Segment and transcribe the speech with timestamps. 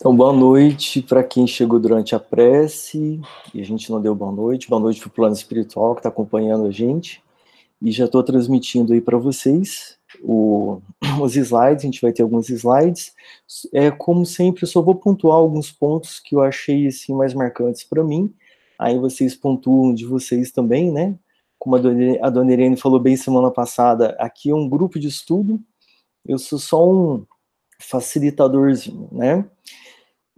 [0.00, 3.20] Então, boa noite para quem chegou durante a prece
[3.52, 4.66] e a gente não deu boa noite.
[4.66, 7.22] Boa noite para o plano espiritual que está acompanhando a gente.
[7.82, 10.80] E já estou transmitindo aí para vocês o,
[11.20, 11.84] os slides.
[11.84, 13.12] A gente vai ter alguns slides.
[13.74, 17.84] É, como sempre, eu só vou pontuar alguns pontos que eu achei assim, mais marcantes
[17.84, 18.32] para mim.
[18.78, 21.14] Aí vocês pontuam de vocês também, né?
[21.58, 25.08] Como a dona, a dona Irene falou bem semana passada, aqui é um grupo de
[25.08, 25.60] estudo.
[26.26, 27.26] Eu sou só um
[27.78, 29.44] facilitadorzinho, né?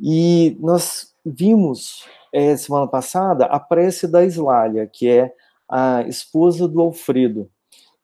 [0.05, 5.33] E nós vimos é, semana passada a prece da Islália, que é
[5.69, 7.49] a esposa do Alfredo.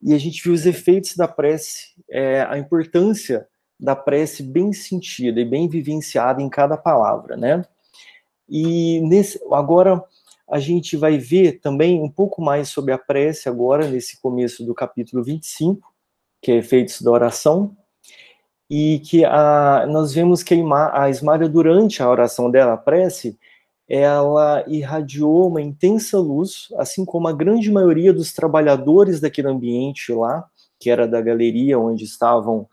[0.00, 3.48] E a gente viu os efeitos da prece, é, a importância
[3.80, 7.64] da prece bem sentida e bem vivenciada em cada palavra, né?
[8.48, 10.02] E nesse, agora
[10.48, 14.72] a gente vai ver também um pouco mais sobre a prece agora, nesse começo do
[14.72, 15.92] capítulo 25,
[16.40, 17.76] que é efeitos da oração,
[18.70, 23.38] e que a, nós vemos que a Ismária, durante a oração dela, a prece,
[23.88, 30.46] ela irradiou uma intensa luz, assim como a grande maioria dos trabalhadores daquele ambiente lá,
[30.78, 32.68] que era da galeria onde estavam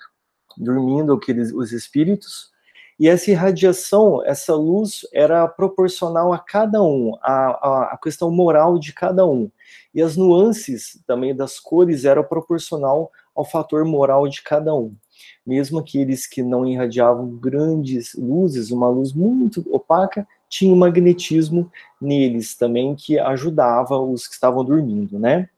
[0.57, 2.53] dormindo aqueles, os espíritos,
[2.99, 8.79] e essa irradiação, essa luz era proporcional a cada um, a, a, a questão moral
[8.79, 9.51] de cada um.
[9.93, 14.95] E as nuances também das cores eram proporcional ao fator moral de cada um
[15.45, 21.71] mesmo aqueles que não irradiavam grandes luzes, uma luz muito opaca, tinha um magnetismo
[22.01, 25.49] neles também que ajudava os que estavam dormindo, né?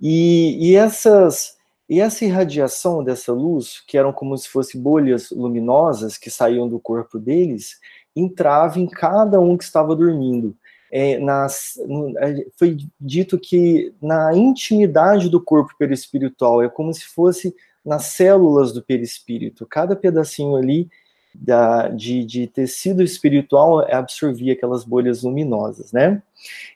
[0.00, 1.56] E, e essas
[1.88, 6.80] e essa irradiação dessa luz, que eram como se fossem bolhas luminosas que saíam do
[6.80, 7.78] corpo deles,
[8.16, 10.56] entrava em cada um que estava dormindo.
[10.90, 11.78] É, nas,
[12.18, 17.54] é, foi dito que na intimidade do corpo perispiritual é como se fosse
[17.84, 19.66] nas células do perispírito.
[19.66, 20.88] Cada pedacinho ali
[21.34, 26.22] da, de, de, tecido espiritual absorvia aquelas bolhas luminosas, né?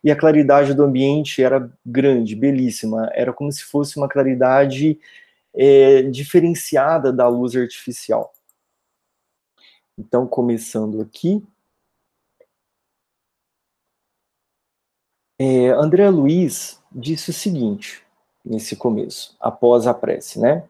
[0.03, 4.99] E a claridade do ambiente era grande, belíssima, era como se fosse uma claridade
[5.55, 8.33] é, diferenciada da luz artificial.
[9.99, 11.43] Então, começando aqui.
[15.39, 18.03] É, André Luiz disse o seguinte,
[18.45, 20.67] nesse começo, após a prece, né?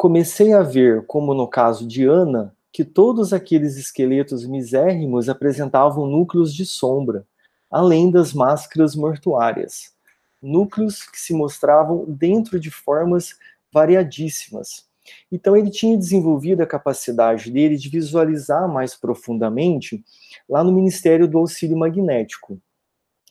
[0.00, 6.54] Comecei a ver, como no caso de Ana, que todos aqueles esqueletos misérrimos apresentavam núcleos
[6.54, 7.26] de sombra,
[7.70, 9.92] além das máscaras mortuárias.
[10.40, 13.36] Núcleos que se mostravam dentro de formas
[13.70, 14.86] variadíssimas.
[15.30, 20.02] Então ele tinha desenvolvido a capacidade dele de visualizar mais profundamente
[20.48, 22.58] lá no Ministério do Auxílio Magnético.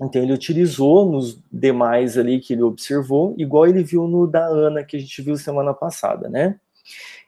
[0.01, 4.83] Então ele utilizou nos demais ali que ele observou, igual ele viu no da Ana
[4.83, 6.57] que a gente viu semana passada, né?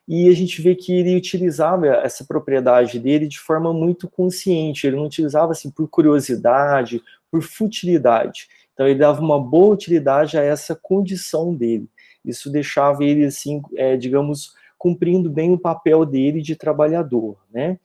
[0.07, 4.95] E a gente vê que ele utilizava essa propriedade dele de forma muito consciente, ele
[4.95, 8.47] não utilizava assim por curiosidade, por futilidade.
[8.73, 11.87] Então ele dava uma boa utilidade a essa condição dele.
[12.23, 17.77] Isso deixava ele assim, é, digamos, cumprindo bem o papel dele de trabalhador, né?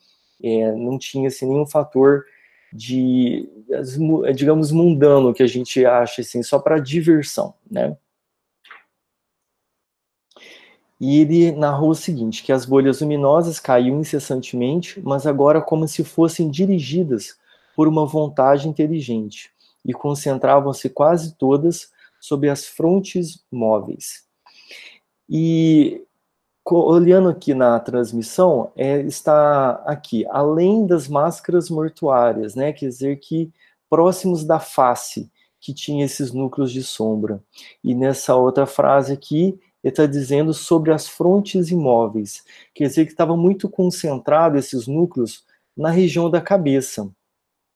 [0.43, 2.25] É, não tinha assim nenhum fator
[2.73, 3.49] de,
[4.35, 7.97] digamos, mundano que a gente acha assim, só para diversão, né?
[10.99, 16.03] E ele narrou o seguinte, que as bolhas luminosas caíam incessantemente, mas agora como se
[16.03, 17.39] fossem dirigidas
[17.75, 19.51] por uma vontade inteligente,
[19.85, 24.25] e concentravam-se quase todas sobre as frontes móveis.
[25.29, 26.03] E
[26.75, 32.73] olhando aqui na transmissão, é, está aqui, além das máscaras mortuárias, né?
[32.73, 33.53] Quer dizer que
[33.89, 37.43] próximos da face, que tinha esses núcleos de sombra.
[37.83, 42.43] E nessa outra frase aqui, ele está dizendo sobre as frontes imóveis.
[42.75, 45.45] Quer dizer que estava muito concentrado esses núcleos
[45.77, 47.09] na região da cabeça.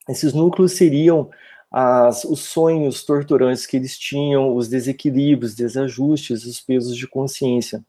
[0.09, 1.31] Esses núcleos seriam
[1.71, 7.84] as, os sonhos torturantes que eles tinham, os desequilíbrios, desajustes, os pesos de consciência.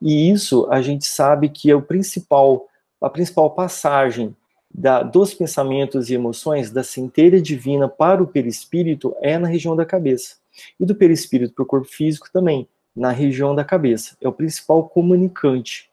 [0.00, 2.66] E isso a gente sabe que é o principal,
[3.00, 4.34] a principal passagem
[4.72, 9.86] da, dos pensamentos e emoções da centelha divina para o perispírito é na região da
[9.86, 10.36] cabeça.
[10.78, 14.16] E do perispírito para o corpo físico também, na região da cabeça.
[14.20, 15.88] É o principal comunicante.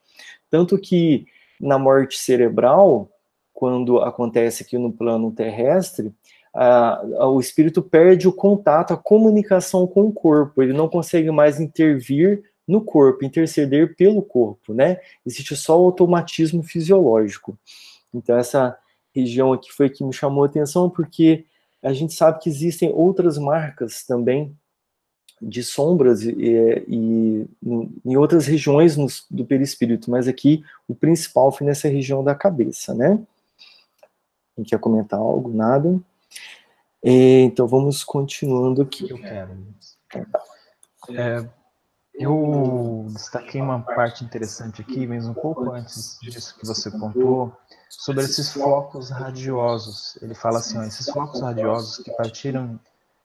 [0.49, 1.25] Tanto que
[1.59, 3.09] na morte cerebral,
[3.53, 6.11] quando acontece aqui no plano terrestre,
[7.19, 12.43] o espírito perde o contato, a comunicação com o corpo, ele não consegue mais intervir
[12.67, 14.99] no corpo, interceder pelo corpo, né?
[15.25, 17.57] Existe só o automatismo fisiológico.
[18.13, 18.77] Então, essa
[19.13, 21.45] região aqui foi que me chamou a atenção, porque
[21.81, 24.55] a gente sabe que existem outras marcas também
[25.41, 26.35] de sombras e,
[26.87, 27.47] e,
[28.05, 32.93] em outras regiões no, do perispírito, mas aqui o principal foi nessa região da cabeça,
[32.93, 33.19] né?
[34.55, 35.51] Quem quer comentar algo?
[35.51, 35.99] Nada?
[37.03, 39.09] É, então vamos continuando aqui.
[39.09, 39.57] Eu quero.
[41.09, 41.49] É,
[42.21, 47.55] eu destaquei uma parte interessante aqui, mas um pouco antes disso que você pontuou,
[47.89, 50.17] sobre esses focos radiosos.
[50.21, 52.79] Ele fala assim: ó, esses focos radiosos que partiram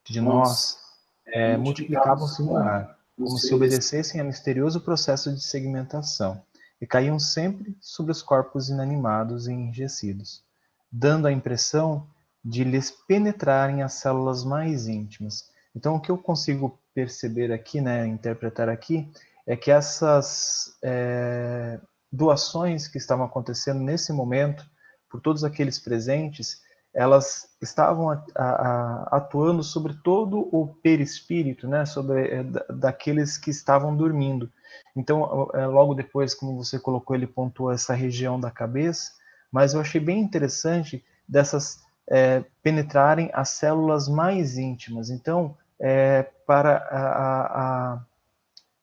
[0.05, 0.79] de nós
[1.27, 6.43] é, multiplicavam-se no ar, como se obedecessem a misterioso processo de segmentação,
[6.81, 10.43] e caíam sempre sobre os corpos inanimados e enrijecidos,
[10.91, 12.07] dando a impressão
[12.45, 15.51] de lhes penetrarem as células mais íntimas.
[15.75, 19.07] Então, o que eu consigo perceber aqui, né, interpretar aqui,
[19.47, 21.79] é que essas é,
[22.11, 24.65] doações que estavam acontecendo nesse momento,
[25.11, 26.63] por todos aqueles presentes,
[26.95, 33.95] elas estavam a, a, atuando sobre todo o perispírito, né, sobre é, daqueles que estavam
[33.95, 34.51] dormindo.
[34.97, 39.13] Então, é, logo depois, como você colocou, ele pontuou essa região da cabeça,
[39.53, 45.11] mas eu achei bem interessante dessas é, penetrarem as células mais íntimas.
[45.11, 48.05] Então, é, para a, a,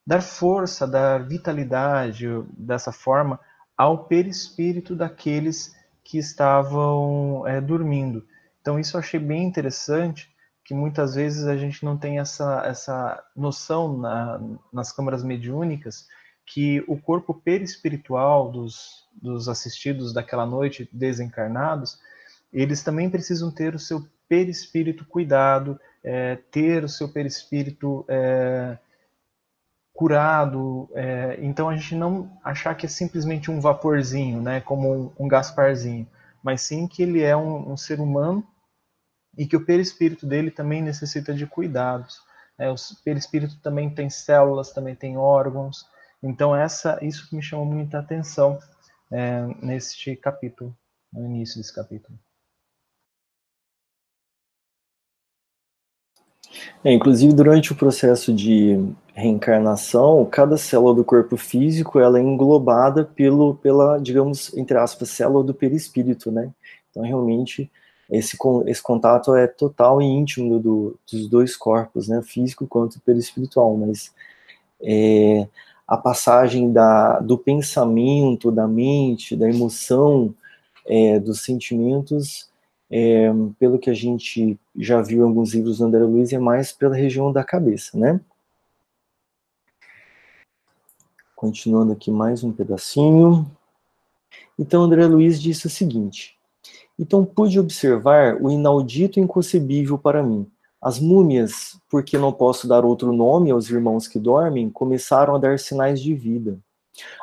[0.05, 3.39] dar força, dar vitalidade dessa forma
[3.77, 8.25] ao perispírito daqueles que estavam é, dormindo.
[8.61, 10.31] Então isso eu achei bem interessante,
[10.63, 14.41] que muitas vezes a gente não tem essa, essa noção na,
[14.71, 16.07] nas câmaras mediúnicas
[16.45, 21.99] que o corpo perispiritual dos, dos assistidos daquela noite desencarnados,
[22.51, 28.77] eles também precisam ter o seu perispírito cuidado, é, ter o seu perispírito é,
[29.93, 30.89] curado.
[30.93, 35.27] É, então a gente não achar que é simplesmente um vaporzinho, né, como um, um
[35.27, 36.07] Gasparzinho,
[36.43, 38.45] mas sim que ele é um, um, ser humano
[39.37, 42.21] e que o perispírito dele também necessita de cuidados.
[42.57, 42.69] Né?
[42.69, 45.87] O perispírito também tem células, também tem órgãos.
[46.21, 48.59] Então essa, isso que me chamou muita atenção
[49.11, 50.75] é, neste capítulo,
[51.11, 52.17] no início desse capítulo.
[56.83, 58.77] É, inclusive, durante o processo de
[59.13, 65.43] reencarnação, cada célula do corpo físico ela é englobada pelo, pela, digamos, entre aspas, célula
[65.45, 66.51] do perispírito, né?
[66.89, 67.71] Então, realmente,
[68.09, 68.37] esse,
[68.67, 72.21] esse contato é total e íntimo do, dos dois corpos, né?
[72.21, 74.13] Físico quanto perispiritual, mas
[74.81, 75.47] é,
[75.87, 80.35] a passagem da, do pensamento, da mente, da emoção,
[80.85, 82.51] é, dos sentimentos
[82.95, 86.71] é, pelo que a gente já viu em alguns livros do André Luiz, é mais
[86.71, 88.21] pela região da cabeça, né?
[91.35, 93.49] Continuando aqui mais um pedacinho.
[94.59, 96.37] Então, André Luiz disse o seguinte:
[96.99, 100.45] Então pude observar o inaudito e inconcebível para mim.
[100.79, 105.57] As múmias, porque não posso dar outro nome aos irmãos que dormem, começaram a dar
[105.57, 106.59] sinais de vida.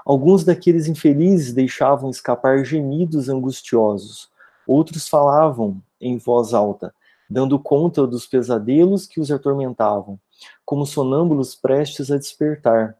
[0.04, 4.29] Alguns daqueles infelizes deixavam escapar gemidos angustiosos,
[4.70, 6.94] Outros falavam em voz alta,
[7.28, 10.16] dando conta dos pesadelos que os atormentavam,
[10.64, 12.96] como sonâmbulos prestes a despertar.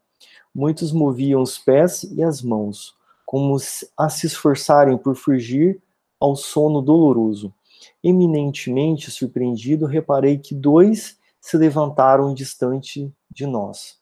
[0.53, 3.57] Muitos moviam os pés e as mãos, como
[3.97, 5.81] a se esforçarem por fugir
[6.19, 7.55] ao sono doloroso.
[8.03, 13.97] Eminentemente surpreendido, reparei que dois se levantaram distante de nós.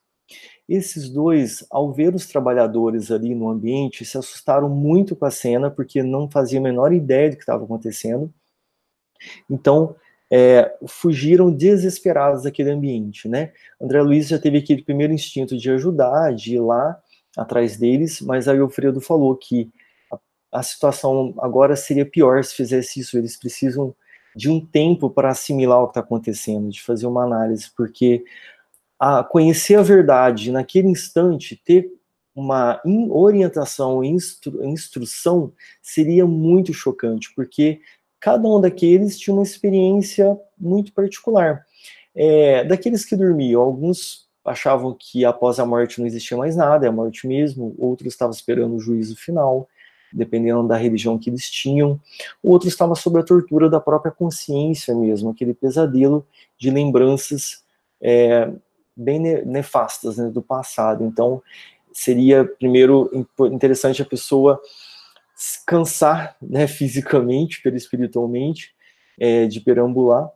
[0.69, 5.71] Esses dois, ao ver os trabalhadores ali no ambiente, se assustaram muito com a cena,
[5.71, 8.33] porque não faziam a menor ideia do que estava acontecendo.
[9.49, 9.97] Então,
[10.31, 13.53] é, fugiram desesperados daquele ambiente, né?
[13.81, 17.01] André Luiz já teve aquele primeiro instinto de ajudar, de ir lá
[17.37, 19.71] atrás deles, mas aí o Alfredo falou que
[20.13, 20.19] a,
[20.59, 23.17] a situação agora seria pior se fizesse isso.
[23.17, 23.95] Eles precisam
[24.37, 28.25] de um tempo para assimilar o que está acontecendo, de fazer uma análise, porque
[28.99, 31.91] a conhecer a verdade naquele instante, ter
[32.35, 35.53] uma orientação, instru instrução,
[35.83, 37.81] seria muito chocante, porque
[38.21, 41.65] cada um daqueles tinha uma experiência muito particular.
[42.15, 46.89] É, daqueles que dormiam, alguns achavam que após a morte não existia mais nada, é
[46.89, 49.69] a morte mesmo, outros estavam esperando o juízo final,
[50.13, 52.01] dependendo da religião que eles tinham,
[52.43, 56.27] outros estavam sob a tortura da própria consciência mesmo, aquele pesadelo
[56.57, 57.63] de lembranças
[58.01, 58.51] é,
[58.99, 61.05] bem nefastas né, do passado.
[61.05, 61.41] Então,
[61.93, 63.11] seria primeiro
[63.51, 64.61] interessante a pessoa
[65.65, 68.75] cansar né, fisicamente, espiritualmente,
[69.19, 70.29] é, de perambular,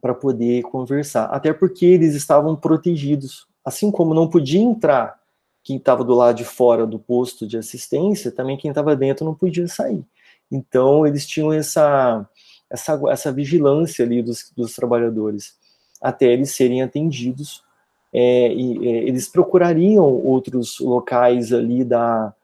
[0.00, 1.24] para poder conversar.
[1.24, 3.46] Até porque eles estavam protegidos.
[3.64, 5.18] Assim como não podia entrar
[5.64, 9.34] quem estava do lado de fora do posto de assistência, também quem estava dentro não
[9.34, 10.04] podia sair.
[10.50, 12.26] Então, eles tinham essa,
[12.70, 15.58] essa, essa vigilância ali dos, dos trabalhadores,
[16.00, 17.62] até eles serem atendidos
[18.12, 22.34] é, e, é, eles procurariam outros locais ali da,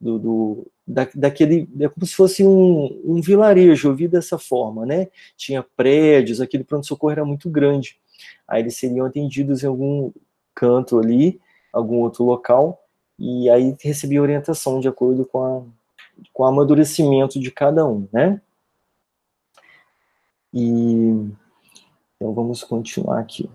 [0.00, 4.84] do, do da, daquele, é como se fosse um, um vilarejo, eu vi dessa forma,
[4.84, 5.08] né?
[5.36, 7.98] Tinha prédios, aquele pronto-socorro era muito grande.
[8.46, 10.12] Aí eles seriam atendidos em algum
[10.54, 11.40] canto ali,
[11.72, 12.84] algum outro local,
[13.18, 15.62] e aí recebia orientação de acordo com, a,
[16.32, 18.40] com o amadurecimento de cada um, né?
[20.52, 21.34] E
[22.16, 23.50] então vamos continuar aqui.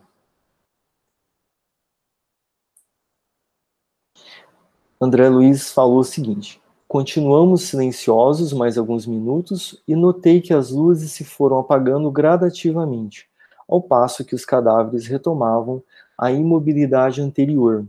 [5.02, 11.14] André Luiz falou o seguinte: Continuamos silenciosos mais alguns minutos e notei que as luzes
[11.14, 13.30] se foram apagando gradativamente,
[13.68, 15.82] ao passo que os cadáveres retomavam
[16.18, 17.86] a imobilidade anterior.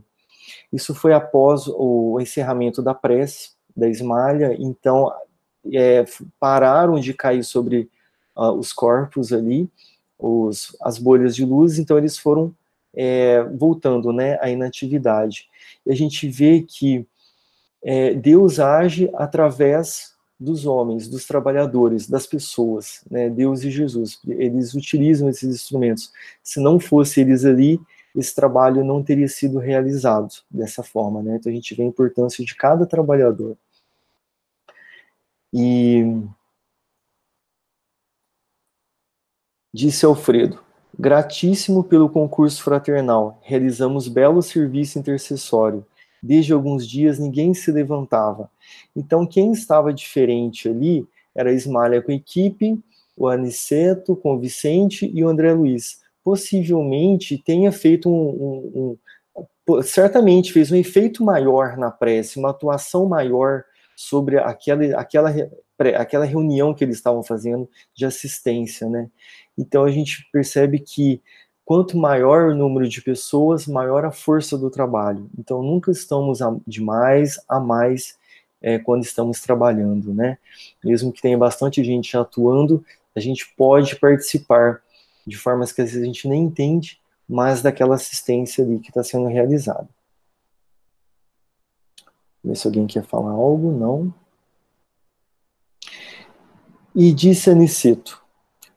[0.71, 5.11] Isso foi após o encerramento da prece, da esmalha, então
[5.73, 6.05] é,
[6.39, 7.89] pararam de cair sobre
[8.37, 9.69] uh, os corpos ali,
[10.17, 12.55] os, as bolhas de luz, então eles foram
[12.93, 15.49] é, voltando né, à inatividade.
[15.85, 17.05] E a gente vê que
[17.83, 23.29] é, Deus age através dos homens, dos trabalhadores, das pessoas, né?
[23.29, 24.19] Deus e Jesus.
[24.27, 26.11] Eles utilizam esses instrumentos.
[26.43, 27.79] Se não fosse eles ali,
[28.15, 31.35] esse trabalho não teria sido realizado dessa forma, né?
[31.35, 33.55] Então a gente vê a importância de cada trabalhador.
[35.53, 36.03] E
[39.73, 40.59] disse Alfredo,
[41.01, 45.85] gratíssimo pelo concurso fraternal, realizamos belo serviço intercessório
[46.21, 48.49] Desde alguns dias ninguém se levantava.
[48.95, 52.79] Então, quem estava diferente ali era a Ismália com a equipe,
[53.17, 56.01] o Aniceto com o Vicente e o André Luiz.
[56.23, 58.97] Possivelmente tenha feito um, um,
[59.67, 63.63] um certamente fez um efeito maior na prece, uma atuação maior
[64.01, 65.33] sobre aquela, aquela,
[65.95, 69.09] aquela reunião que eles estavam fazendo de assistência, né?
[69.57, 71.21] Então a gente percebe que
[71.63, 75.29] quanto maior o número de pessoas, maior a força do trabalho.
[75.37, 78.17] Então, nunca estamos a, de mais a mais
[78.61, 80.37] é, quando estamos trabalhando, né?
[80.83, 82.83] Mesmo que tenha bastante gente atuando,
[83.15, 84.81] a gente pode participar
[85.25, 89.03] de formas que às vezes a gente nem entende, mas daquela assistência ali que está
[89.03, 89.87] sendo realizada.
[92.43, 94.13] Ver se alguém quer falar algo, não.
[96.93, 98.21] E disse Aniceto,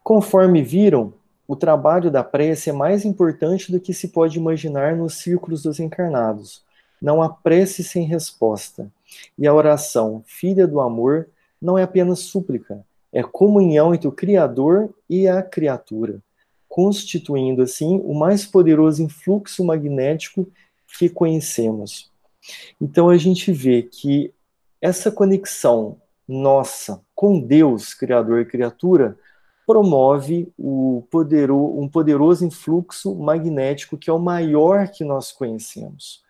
[0.03, 1.13] conforme viram,
[1.47, 5.81] o trabalho da prece é mais importante do que se pode imaginar nos círculos dos
[5.81, 6.65] encarnados.
[7.01, 8.91] Não há prece sem resposta.
[9.37, 11.29] E a oração, filha do amor,
[11.61, 16.21] não é apenas súplica, é comunhão entre o Criador e a criatura,
[16.69, 20.49] constituindo assim o mais poderoso influxo magnético
[20.99, 22.11] que conhecemos.
[22.81, 24.33] Então a gente vê que
[24.81, 29.17] essa conexão nossa com Deus, Criador e criatura,
[29.67, 31.03] promove um
[31.91, 36.23] poderoso influxo magnético que é o maior que nós conhecemos.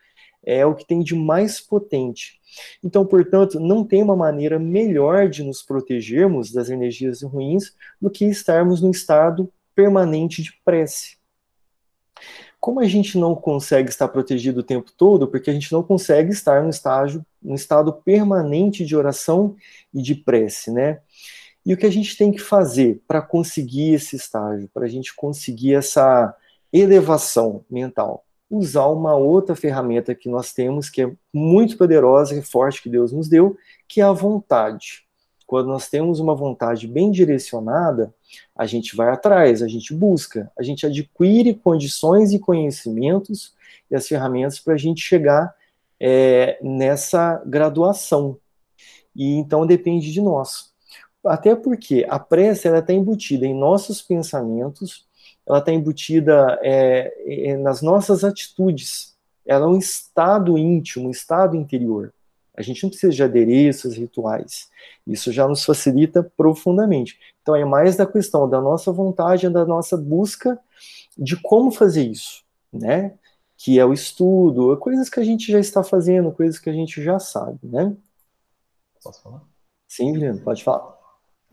[0.46, 2.38] É o que tem de mais potente.
[2.82, 8.26] Então, portanto, não tem uma maneira melhor de nos protegermos das energias ruins do que
[8.26, 11.16] estarmos no estado permanente de prece.
[12.64, 16.30] Como a gente não consegue estar protegido o tempo todo, porque a gente não consegue
[16.32, 19.54] estar no estágio, no estado permanente de oração
[19.92, 21.00] e de prece, né?
[21.62, 25.14] E o que a gente tem que fazer para conseguir esse estágio, para a gente
[25.14, 26.34] conseguir essa
[26.72, 28.24] elevação mental?
[28.48, 33.12] Usar uma outra ferramenta que nós temos, que é muito poderosa e forte, que Deus
[33.12, 35.03] nos deu, que é a vontade.
[35.46, 38.12] Quando nós temos uma vontade bem direcionada,
[38.56, 43.54] a gente vai atrás, a gente busca, a gente adquire condições e conhecimentos
[43.90, 45.54] e as ferramentas para a gente chegar
[46.00, 48.38] é, nessa graduação.
[49.14, 50.72] E então depende de nós.
[51.24, 55.06] Até porque a prece ela está embutida em nossos pensamentos,
[55.46, 57.12] ela está embutida é,
[57.50, 59.14] é, nas nossas atitudes.
[59.46, 62.12] Ela é um estado íntimo, um estado interior.
[62.56, 64.70] A gente não precisa de adereços, rituais.
[65.06, 67.18] Isso já nos facilita profundamente.
[67.42, 70.58] Então é mais da questão da nossa vontade, da nossa busca
[71.18, 73.18] de como fazer isso, né?
[73.56, 77.02] Que é o estudo, coisas que a gente já está fazendo, coisas que a gente
[77.02, 77.96] já sabe, né?
[79.02, 79.42] Posso falar?
[79.88, 80.96] Sim, Juliano, pode falar.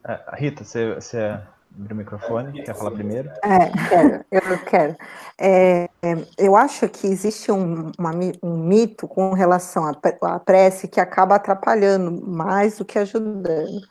[0.06, 1.40] É, Rita, você, você
[1.78, 3.30] abriu o microfone, quer falar primeiro?
[3.44, 4.96] É, quero, eu quero.
[5.40, 5.90] É,
[6.38, 8.12] eu acho que existe um, uma,
[8.44, 9.90] um mito com relação
[10.22, 13.82] à prece que acaba atrapalhando mais do que ajudando,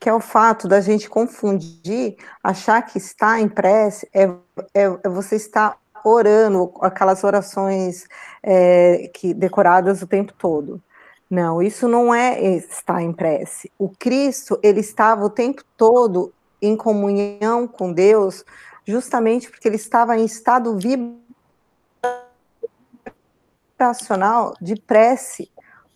[0.00, 4.24] que é o fato da gente confundir, achar que estar em prece é,
[4.74, 8.06] é, é você estar orando aquelas orações
[8.42, 10.82] é, que decoradas o tempo todo.
[11.30, 13.70] Não, isso não é estar em prece.
[13.78, 18.44] O Cristo, ele estava o tempo todo em comunhão com Deus,
[18.86, 20.76] justamente porque ele estava em estado
[23.76, 25.50] vibracional de prece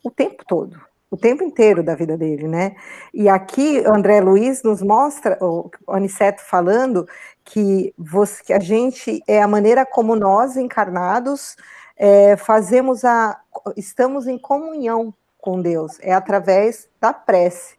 [0.05, 2.77] o tempo todo, o tempo inteiro da vida dele, né?
[3.13, 7.07] E aqui André Luiz nos mostra, o Aniceto falando,
[7.45, 11.57] que, você, que a gente é a maneira como nós encarnados
[11.97, 13.41] é, fazemos a,
[13.77, 17.77] estamos em comunhão com Deus, é através da prece.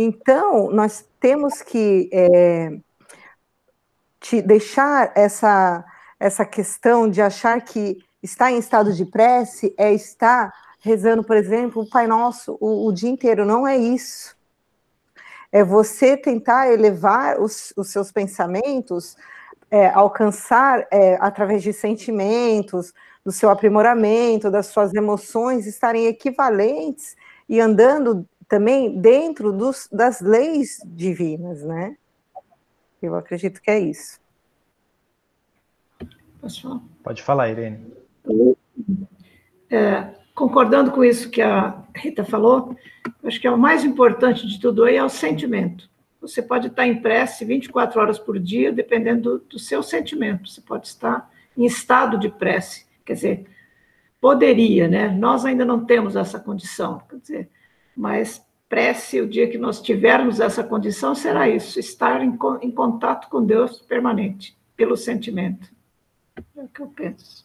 [0.00, 2.78] Então, nós temos que é,
[4.20, 5.84] te deixar essa,
[6.20, 11.82] essa questão de achar que estar em estado de prece é estar rezando, por exemplo,
[11.82, 13.44] o Pai Nosso o, o dia inteiro.
[13.44, 14.36] Não é isso.
[15.50, 19.16] É você tentar elevar os, os seus pensamentos,
[19.68, 27.16] é, alcançar é, através de sentimentos, do seu aprimoramento, das suas emoções estarem equivalentes
[27.48, 31.96] e andando também dentro dos, das leis divinas, né?
[33.00, 34.20] Eu acredito que é isso.
[36.40, 36.80] Posso falar?
[37.02, 37.92] Pode falar, Irene.
[39.70, 42.76] É, concordando com isso que a Rita falou,
[43.22, 45.88] acho que é o mais importante de tudo aí é o sentimento.
[46.20, 50.48] Você pode estar em prece 24 horas por dia, dependendo do, do seu sentimento.
[50.48, 52.86] Você pode estar em estado de prece.
[53.04, 53.46] Quer dizer,
[54.20, 55.08] poderia, né?
[55.08, 57.50] Nós ainda não temos essa condição, quer dizer,
[57.98, 63.28] mas prece, o dia que nós tivermos essa condição, será isso, estar em, em contato
[63.28, 65.68] com Deus permanente, pelo sentimento.
[66.56, 67.44] É o que eu penso.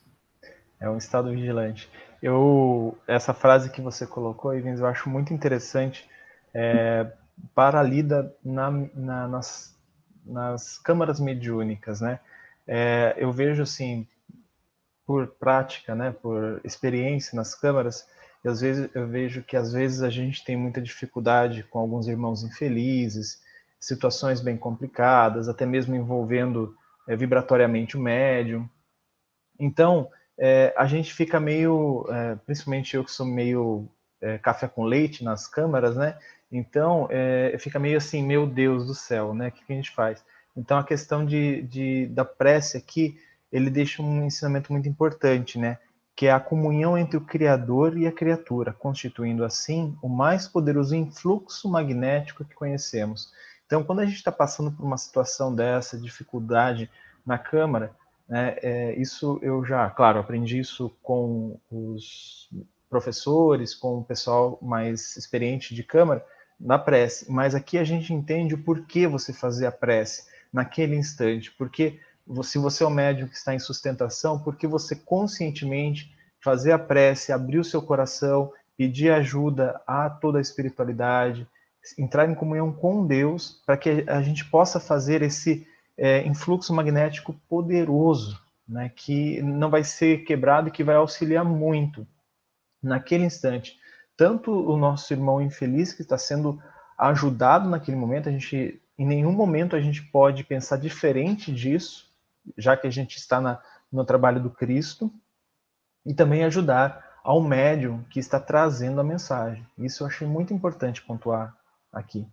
[0.80, 1.90] É um estado vigilante.
[2.22, 6.08] Eu, essa frase que você colocou, Ivens, eu acho muito interessante
[6.54, 7.12] é,
[7.56, 9.76] para a lida na, na, nas,
[10.24, 12.20] nas câmaras mediúnicas, né?
[12.68, 14.08] É, eu vejo assim,
[15.06, 18.08] por prática, né, por experiência nas câmaras,
[18.44, 22.08] e às vezes eu vejo que às vezes a gente tem muita dificuldade com alguns
[22.08, 23.42] irmãos infelizes,
[23.80, 26.76] situações bem complicadas, até mesmo envolvendo
[27.08, 28.68] é, vibratoriamente o médium.
[29.60, 33.88] Então, é, a gente fica meio, é, principalmente eu que sou meio
[34.42, 36.18] café com leite nas câmaras, né?
[36.50, 37.10] Então,
[37.60, 39.50] fica meio assim, meu Deus do céu, né?
[39.50, 40.24] O que, que a gente faz?
[40.56, 43.20] Então, a questão de, de, da prece aqui,
[43.52, 45.78] ele deixa um ensinamento muito importante, né?
[46.16, 50.96] Que é a comunhão entre o Criador e a criatura, constituindo assim o mais poderoso
[50.96, 53.32] influxo magnético que conhecemos.
[53.66, 56.90] Então, quando a gente está passando por uma situação dessa, dificuldade
[57.26, 57.96] na Câmara,
[58.28, 62.50] né, é, isso eu já, claro, aprendi isso com os
[62.90, 66.24] professores, com o pessoal mais experiente de Câmara,
[66.60, 71.52] na prece, mas aqui a gente entende o porquê você fazer a prece naquele instante,
[71.52, 72.00] porque
[72.44, 77.32] se você é o médium que está em sustentação, porque você conscientemente fazer a prece,
[77.32, 81.48] abrir o seu coração, pedir ajuda a toda a espiritualidade,
[81.98, 87.34] entrar em comunhão com Deus, para que a gente possa fazer esse é, influxo magnético
[87.48, 92.08] poderoso, né, que não vai ser quebrado e que vai auxiliar muito
[92.82, 93.78] naquele instante.
[94.16, 96.62] Tanto o nosso irmão infeliz que está sendo
[96.98, 102.13] ajudado naquele momento, a gente em nenhum momento a gente pode pensar diferente disso,
[102.58, 105.12] já que a gente está na, no trabalho do Cristo,
[106.06, 109.66] e também ajudar ao médium que está trazendo a mensagem.
[109.78, 111.56] Isso eu achei muito importante pontuar
[111.92, 112.28] aqui.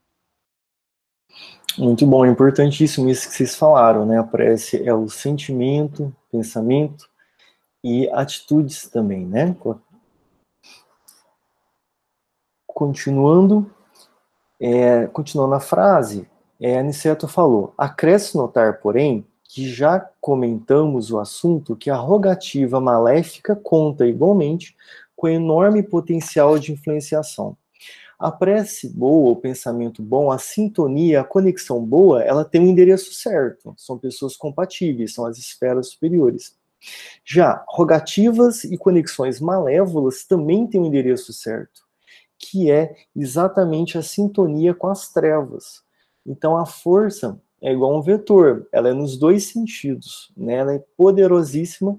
[1.79, 4.19] Muito bom, importantíssimo isso que vocês falaram, né?
[4.19, 7.09] A prece é o sentimento, pensamento
[7.85, 9.57] e atitudes também, né?
[12.67, 13.73] Continuando,
[14.61, 16.29] é, continuando a frase,
[16.61, 23.57] é, Aniceto falou, acresce notar, porém, que já comentamos o assunto que a rogativa maléfica
[23.57, 24.77] conta igualmente
[25.17, 27.57] com enorme potencial de influenciação.
[28.17, 33.13] A prece boa, o pensamento bom, a sintonia, a conexão boa, ela tem um endereço
[33.13, 33.75] certo.
[33.77, 36.55] São pessoas compatíveis, são as esferas superiores.
[37.25, 41.83] Já rogativas e conexões malévolas também têm um endereço certo,
[42.39, 45.83] que é exatamente a sintonia com as trevas.
[46.25, 50.55] Então a força é igual um vetor, ela é nos dois sentidos, né?
[50.55, 51.99] Ela é poderosíssima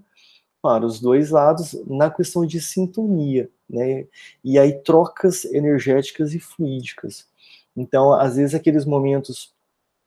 [0.62, 4.06] para os dois lados na questão de sintonia, né?
[4.44, 7.28] E aí trocas energéticas e fluídicas.
[7.76, 9.54] Então, às vezes aqueles momentos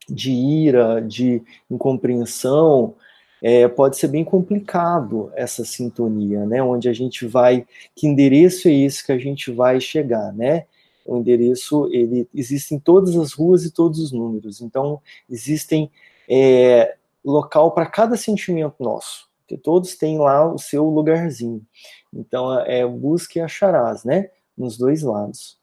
[0.08, 2.94] de ira, de incompreensão,
[3.42, 6.62] é, pode ser bem complicado essa sintonia, né?
[6.62, 10.66] Onde a gente vai, que endereço é esse que a gente vai chegar, né?
[11.04, 14.60] O endereço ele existe em todas as ruas e todos os números.
[14.60, 15.90] Então existem
[16.28, 19.28] é, local para cada sentimento nosso,
[19.62, 21.64] todos têm lá o seu lugarzinho.
[22.12, 24.30] Então é busque e acharás, né?
[24.56, 25.58] Nos dois lados.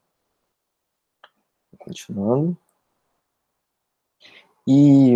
[1.78, 2.58] Continuando.
[4.68, 5.16] E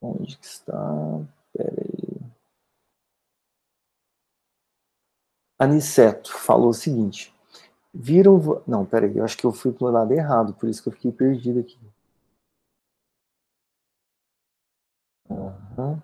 [0.00, 1.24] onde que está?
[1.52, 2.20] Peraí.
[5.58, 7.32] Aniceto falou o seguinte:
[7.94, 8.62] viram.
[8.66, 11.12] Não, peraí, eu acho que eu fui pro lado errado, por isso que eu fiquei
[11.12, 11.78] perdido aqui.
[15.28, 16.00] Uhum.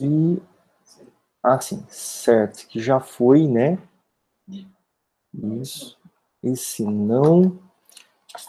[0.00, 0.42] E
[1.42, 3.78] ah, sim, certo, que já foi, né?
[5.32, 5.98] Isso.
[6.42, 7.58] Esse não.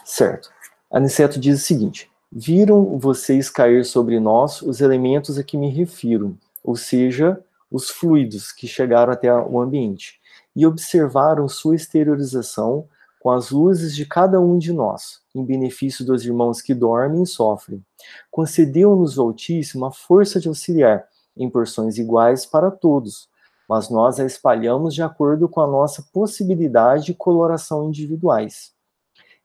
[0.04, 0.50] Certo.
[0.90, 6.36] Aniceto diz o seguinte: Viram vocês cair sobre nós os elementos a que me refiro,
[6.62, 10.20] ou seja, os fluidos que chegaram até o ambiente,
[10.54, 12.88] e observaram sua exteriorização
[13.20, 17.26] com as luzes de cada um de nós, em benefício dos irmãos que dormem e
[17.26, 17.84] sofrem.
[18.30, 23.28] Concedeu-nos o Altíssimo a força de auxiliar, em porções iguais para todos,
[23.68, 28.75] mas nós a espalhamos de acordo com a nossa possibilidade e coloração individuais.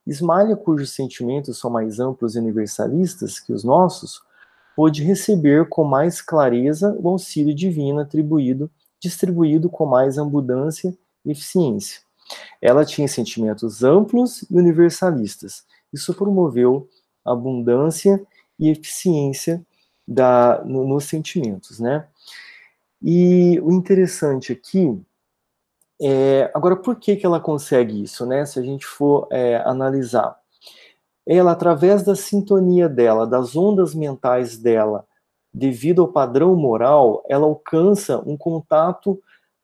[0.06, 4.20] Ismalha, cujos sentimentos são mais amplos e universalistas que os nossos,
[4.74, 12.00] pôde receber com mais clareza o auxílio divino atribuído, distribuído com mais abundância e eficiência.
[12.60, 15.64] Ela tinha sentimentos amplos e universalistas.
[15.92, 16.88] Isso promoveu
[17.24, 18.20] abundância
[18.58, 19.64] e eficiência
[20.06, 22.06] da, no, nos sentimentos, né?
[23.02, 25.00] E o interessante aqui
[26.02, 28.44] é, agora, por que, que ela consegue isso, né?
[28.44, 30.36] Se a gente for é, analisar,
[31.24, 35.06] ela, através da sintonia dela, das ondas mentais dela,
[35.54, 39.22] devido ao padrão moral, ela alcança um contato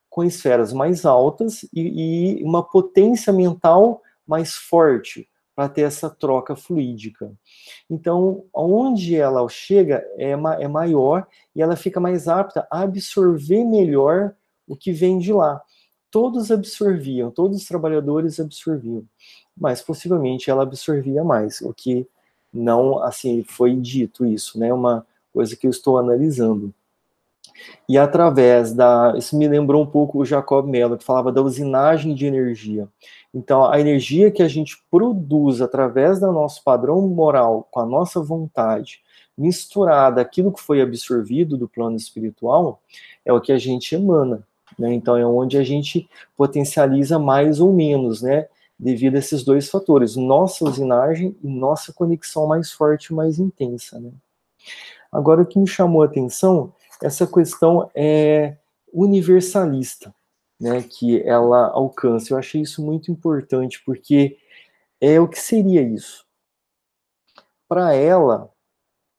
[0.09, 6.55] com esferas mais altas e, e uma potência mental mais forte para ter essa troca
[6.55, 7.33] fluídica.
[7.91, 13.65] Então, onde ela chega é, ma é maior e ela fica mais apta a absorver
[13.65, 14.35] melhor
[14.69, 15.61] o que vem de lá.
[16.11, 19.05] Todos absorviam, todos os trabalhadores absorviam,
[19.57, 22.07] mas possivelmente ela absorvia mais, o que
[22.53, 24.73] não, assim, foi dito isso, né?
[24.73, 26.73] Uma coisa que eu estou analisando.
[27.89, 29.15] E através da.
[29.17, 32.89] Isso me lembrou um pouco o Jacob Mello, que falava da usinagem de energia.
[33.35, 38.21] Então, a energia que a gente produz através do nosso padrão moral, com a nossa
[38.23, 39.01] vontade,
[39.37, 42.81] misturada aquilo que foi absorvido do plano espiritual,
[43.25, 44.47] é o que a gente emana.
[44.79, 44.93] Né?
[44.95, 48.47] Então, é onde a gente potencializa mais ou menos, né?
[48.79, 53.99] Devido a esses dois fatores, nossa usinagem e nossa conexão mais forte mais intensa.
[53.99, 54.13] Né?
[55.11, 58.57] Agora, o que me chamou a atenção essa questão é
[58.93, 60.15] universalista,
[60.61, 62.33] né, que ela alcança.
[62.33, 64.37] Eu achei isso muito importante, porque
[65.01, 66.27] é o que seria isso?
[67.69, 68.51] Para ela,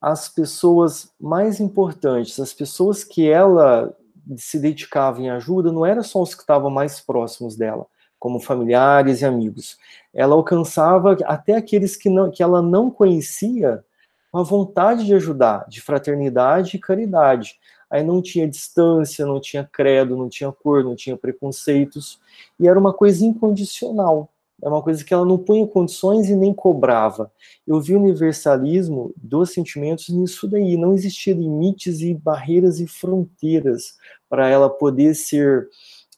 [0.02, 3.96] as pessoas mais importantes, as pessoas que ela
[4.38, 7.86] se dedicava em ajuda, não eram só os que estavam mais próximos dela,
[8.18, 9.78] como familiares e amigos.
[10.14, 13.84] Ela alcançava até aqueles que, não, que ela não conhecia
[14.32, 17.56] uma vontade de ajudar, de fraternidade e caridade.
[17.90, 22.20] Aí não tinha distância, não tinha credo, não tinha cor, não tinha preconceitos,
[22.60, 24.30] e era uma coisa incondicional.
[24.62, 27.32] É uma coisa que ela não punha condições e nem cobrava.
[27.66, 30.76] Eu vi o universalismo dos sentimentos nisso daí.
[30.76, 33.98] Não existia limites e barreiras e fronteiras
[34.30, 35.68] para ela poder ser,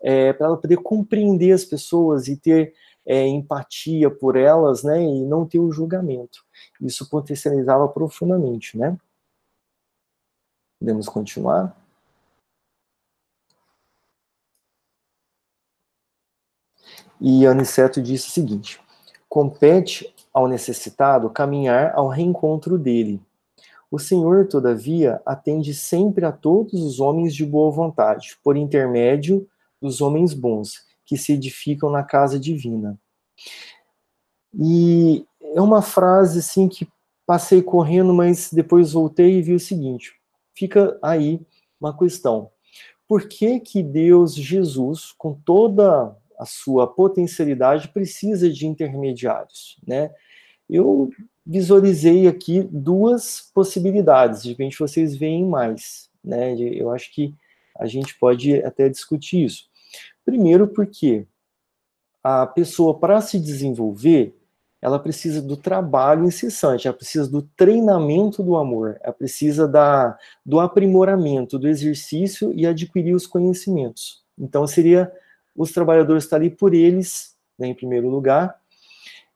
[0.01, 2.73] é, para ela poder compreender as pessoas e ter
[3.05, 6.43] é, empatia por elas, né, e não ter o julgamento.
[6.81, 8.97] Isso potencializava profundamente, né?
[10.79, 11.75] Podemos continuar?
[17.19, 18.81] E Aniceto disse o seguinte:
[19.29, 23.21] compete ao necessitado caminhar ao reencontro dele.
[23.91, 29.45] O Senhor, todavia, atende sempre a todos os homens de boa vontade, por intermédio
[29.81, 32.97] dos homens bons, que se edificam na casa divina.
[34.57, 36.87] E é uma frase assim que
[37.25, 40.13] passei correndo, mas depois voltei e vi o seguinte:
[40.55, 41.41] fica aí
[41.79, 42.49] uma questão.
[43.05, 50.11] Por que que Deus, Jesus, com toda a sua potencialidade, precisa de intermediários, né?
[50.69, 51.09] Eu
[51.45, 56.55] visualizei aqui duas possibilidades, de repente vocês veem mais, né?
[56.59, 57.33] Eu acho que
[57.77, 59.65] a gente pode até discutir isso.
[60.23, 61.25] Primeiro, porque
[62.23, 64.35] a pessoa, para se desenvolver,
[64.81, 70.59] ela precisa do trabalho incessante, ela precisa do treinamento do amor, ela precisa da, do
[70.59, 74.23] aprimoramento, do exercício e adquirir os conhecimentos.
[74.37, 75.11] Então, seria
[75.55, 78.60] os trabalhadores estar ali por eles, né, em primeiro lugar,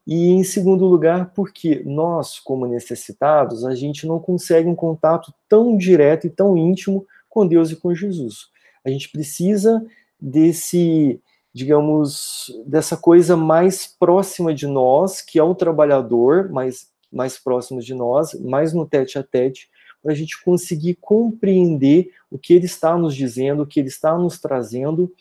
[0.06, 5.76] e em segundo lugar, porque nós, como necessitados, a gente não consegue um contato tão
[5.76, 8.50] direto e tão íntimo com Deus e com Jesus.
[8.86, 9.84] A gente precisa
[10.22, 11.20] desse,
[11.52, 17.96] digamos, dessa coisa mais próxima de nós, que é o trabalhador, mais, mais próximo de
[17.96, 19.70] nós, mais no tete a tete
[20.06, 24.16] para a gente conseguir compreender o que ele está nos dizendo, o que ele está
[24.16, 25.12] nos trazendo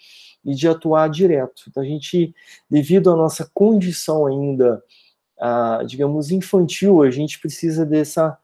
[0.44, 1.64] e de atuar direto.
[1.68, 2.34] Então, a gente,
[2.68, 4.82] devido à nossa condição ainda,
[5.86, 8.38] digamos, infantil, a gente precisa dessa,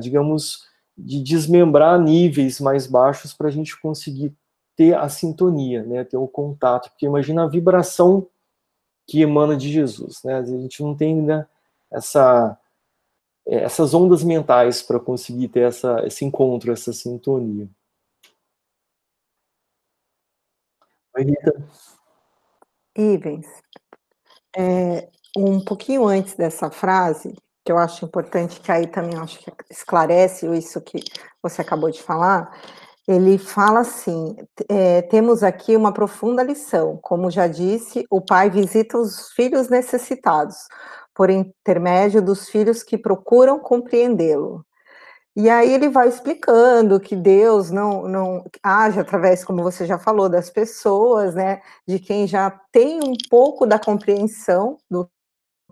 [0.00, 4.34] digamos, de desmembrar níveis mais baixos para a gente conseguir
[4.74, 8.28] ter a sintonia, né, ter o contato, porque imagina a vibração
[9.06, 11.48] que emana de Jesus, né, a gente não tem ainda
[11.90, 12.58] essa,
[13.46, 17.68] essas ondas mentais para conseguir ter essa, esse encontro, essa sintonia.
[22.96, 23.46] Ivens,
[24.56, 29.52] é, um pouquinho antes dessa frase, que eu acho importante, que aí também acho que
[29.70, 31.00] esclarece isso que
[31.42, 32.50] você acabou de falar,
[33.06, 34.36] ele fala assim:
[34.68, 36.98] é, temos aqui uma profunda lição.
[37.02, 40.56] Como já disse, o pai visita os filhos necessitados,
[41.14, 44.64] por intermédio dos filhos que procuram compreendê-lo.
[45.38, 50.28] E aí ele vai explicando que Deus não, não age através, como você já falou,
[50.28, 55.08] das pessoas, né, de quem já tem um pouco da compreensão do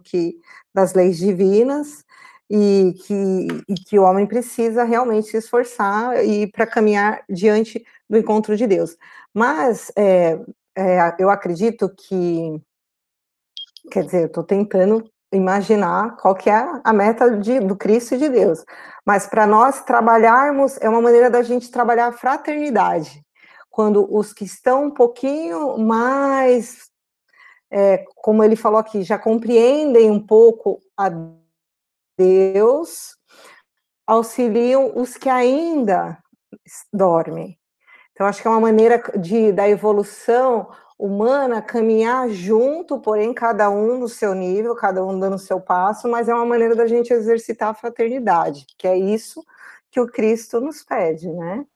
[0.05, 0.41] que
[0.73, 2.05] das leis divinas
[2.49, 8.17] e que, e que o homem precisa realmente se esforçar e para caminhar diante do
[8.17, 8.97] encontro de Deus.
[9.35, 10.39] Mas é,
[10.77, 12.63] é, eu acredito que,
[13.91, 18.19] quer dizer, eu estou tentando imaginar qual que é a meta de, do Cristo e
[18.19, 18.65] de Deus.
[19.05, 23.23] Mas para nós trabalharmos, é uma maneira da gente trabalhar a fraternidade.
[23.71, 26.91] Quando os que estão um pouquinho mais,
[27.71, 31.11] é, como ele falou aqui, já compreendem um pouco a
[32.19, 33.17] Deus,
[34.07, 36.19] auxiliam os que ainda
[36.93, 37.59] dormem.
[38.13, 43.99] Então, acho que é uma maneira de, da evolução humana caminhar junto, porém cada um
[43.99, 47.13] no seu nível, cada um dando o seu passo, mas é uma maneira da gente
[47.13, 49.45] exercitar a fraternidade, que é isso
[49.91, 51.67] que o Cristo nos pede, né?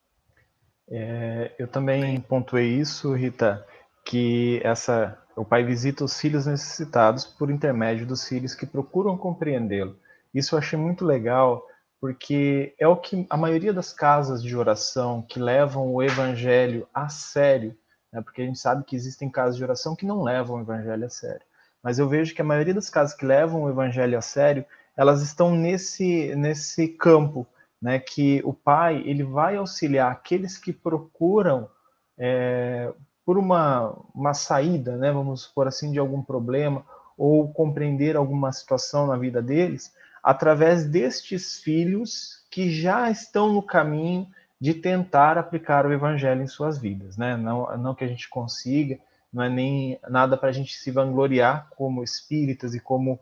[0.90, 3.64] É, eu também pontuei isso, Rita,
[4.04, 9.96] que essa o pai visita os filhos necessitados por intermédio dos filhos que procuram compreendê-lo.
[10.34, 11.66] Isso eu achei muito legal,
[12.00, 17.08] porque é o que a maioria das casas de oração que levam o evangelho a
[17.08, 17.74] sério
[18.12, 18.20] né?
[18.22, 21.10] porque a gente sabe que existem casos de oração que não levam o evangelho a
[21.10, 21.42] sério.
[21.82, 24.64] Mas eu vejo que a maioria das casas que levam o evangelho a sério,
[24.96, 27.46] elas estão nesse, nesse campo,
[27.80, 31.70] né, que o pai ele vai auxiliar aqueles que procuram
[32.18, 32.92] é,
[33.24, 36.84] por uma, uma saída, né, vamos por assim, de algum problema,
[37.16, 44.26] ou compreender alguma situação na vida deles, através destes filhos que já estão no caminho
[44.60, 47.36] de tentar aplicar o evangelho em suas vidas, né?
[47.36, 48.98] Não, não que a gente consiga,
[49.32, 53.18] não é nem nada para a gente se vangloriar como espíritas e como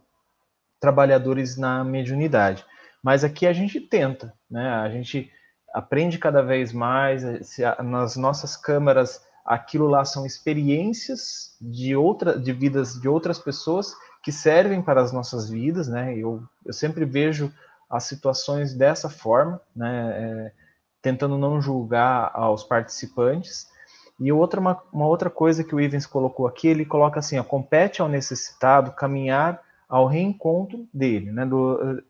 [0.81, 2.65] trabalhadores na mediunidade.
[3.03, 4.69] Mas aqui a gente tenta, né?
[4.69, 5.31] A gente
[5.73, 7.23] aprende cada vez mais,
[7.85, 14.31] nas nossas câmaras aquilo lá são experiências de outra de vidas de outras pessoas que
[14.31, 16.15] servem para as nossas vidas, né?
[16.17, 17.53] Eu, eu sempre vejo
[17.89, 20.13] as situações dessa forma, né?
[20.15, 20.53] É,
[21.03, 23.69] tentando não julgar aos participantes.
[24.19, 27.45] E outra, uma, uma outra coisa que o Ivens colocou aqui, ele coloca assim, ó,
[27.45, 31.31] compete ao necessitado caminhar ao reencontro dele.
[31.31, 32.03] Né, do,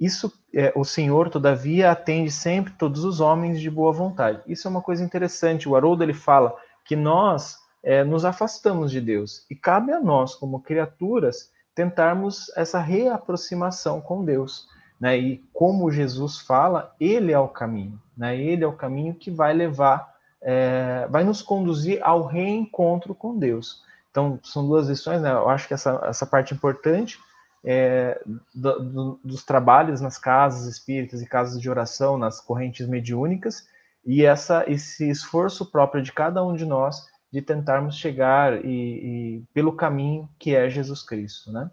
[0.00, 4.40] isso, é, o Senhor, todavia, atende sempre todos os homens de boa vontade.
[4.46, 5.68] Isso é uma coisa interessante.
[5.68, 10.34] O Haroldo ele fala que nós é, nos afastamos de Deus e cabe a nós,
[10.34, 14.66] como criaturas, tentarmos essa reaproximação com Deus.
[15.00, 15.18] Né?
[15.18, 18.38] E como Jesus fala, ele é o caminho, né?
[18.38, 23.82] Ele é o caminho que vai levar, é, vai nos conduzir ao reencontro com Deus.
[24.10, 25.32] Então, são duas lições, né?
[25.32, 27.18] Eu acho que essa, essa parte importante
[27.64, 28.20] é,
[28.54, 33.66] do, do, dos trabalhos nas casas espíritas e casas de oração, nas correntes mediúnicas,
[34.04, 39.44] e essa, esse esforço próprio de cada um de nós de tentarmos chegar e, e
[39.54, 41.70] pelo caminho que é Jesus Cristo, né?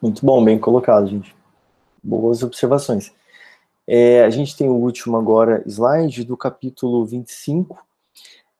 [0.00, 1.34] Muito bom, bem colocado, gente.
[2.02, 3.12] Boas observações.
[3.86, 7.86] É, a gente tem o último agora slide do capítulo 25.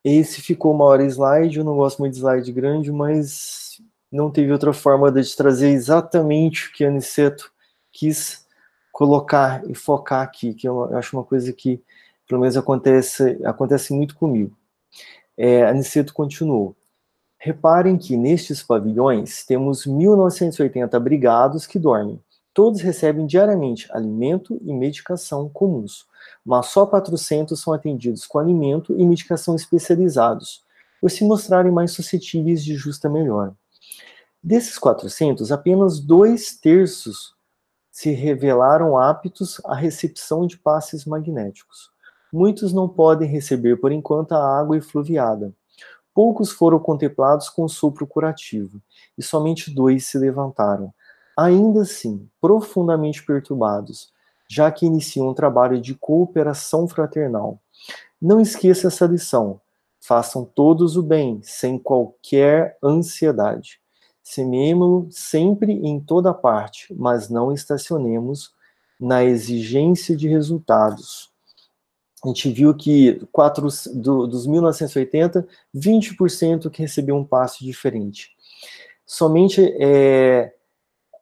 [0.03, 4.51] Esse ficou uma hora slide, eu não gosto muito de slide grande, mas não teve
[4.53, 7.51] outra forma de trazer exatamente o que a Aniceto
[7.91, 8.47] quis
[8.93, 11.83] colocar e focar aqui, que eu acho uma coisa que,
[12.27, 14.57] pelo menos, acontece, acontece muito comigo.
[15.35, 16.75] É, Aniceto continuou.
[17.47, 22.21] Reparem que nestes pavilhões temos 1980 abrigados que dormem.
[22.53, 26.05] Todos recebem diariamente alimento e medicação comuns,
[26.45, 30.65] mas só 400 são atendidos com alimento e medicação especializados,
[30.99, 33.55] por se mostrarem mais suscetíveis de justa melhora.
[34.43, 37.33] Desses 400, apenas dois terços
[37.89, 41.91] se revelaram aptos à recepção de passes magnéticos.
[42.33, 45.53] Muitos não podem receber por enquanto a água efluviada.
[46.17, 48.81] Poucos foram contemplados com sopro curativo,
[49.15, 50.91] e somente dois se levantaram.
[51.37, 54.11] Ainda assim, profundamente perturbados,
[54.49, 57.59] já que iniciam um trabalho de cooperação fraternal.
[58.19, 59.61] Não esqueça essa lição.
[59.99, 63.79] Façam todos o bem, sem qualquer ansiedade.
[64.23, 68.55] Semeemo-lo sempre em toda parte, mas não estacionemos
[68.99, 71.31] na exigência de resultados.
[72.23, 78.31] A gente viu que quatro, do, dos 1980, 20% que recebiam um passe diferente.
[79.05, 80.51] Somente é,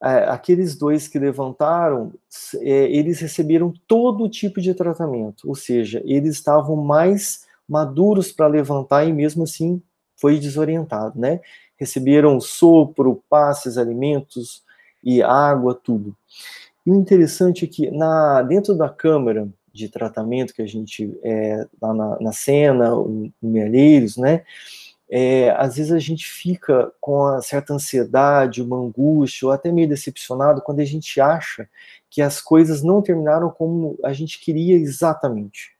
[0.02, 2.14] aqueles dois que levantaram,
[2.62, 9.06] é, eles receberam todo tipo de tratamento, ou seja, eles estavam mais maduros para levantar
[9.06, 9.82] e mesmo assim
[10.16, 11.42] foi desorientado, né?
[11.78, 14.64] Receberam sopro, passes, alimentos
[15.04, 16.16] e água, tudo.
[16.86, 21.68] E o interessante é que na, dentro da câmara de tratamento que a gente, é,
[21.82, 24.44] lá na, na cena, no Melheiros, né?
[25.10, 29.88] é, às vezes a gente fica com uma certa ansiedade, uma angústia, ou até meio
[29.88, 31.70] decepcionado quando a gente acha
[32.10, 35.76] que as coisas não terminaram como a gente queria exatamente.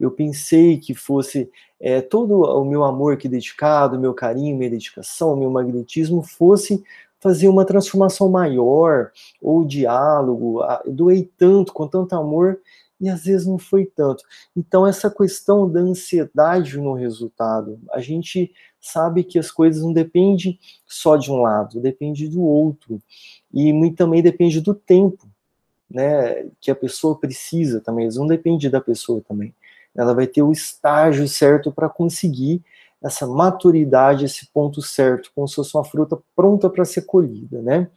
[0.00, 5.36] Eu pensei que fosse é, todo o meu amor que dedicado, meu carinho, minha dedicação,
[5.36, 6.82] meu magnetismo fosse
[7.20, 12.58] fazer uma transformação maior, ou diálogo, doei tanto, com tanto amor,
[13.02, 14.22] e às vezes não foi tanto.
[14.56, 20.56] Então, essa questão da ansiedade no resultado, a gente sabe que as coisas não dependem
[20.86, 23.02] só de um lado, depende do outro.
[23.52, 25.26] E muito também depende do tempo,
[25.90, 29.52] né, que a pessoa precisa também, não depende da pessoa também.
[29.94, 32.62] Ela vai ter o estágio certo para conseguir
[33.02, 37.90] essa maturidade, esse ponto certo, como se fosse uma fruta pronta para ser colhida, né?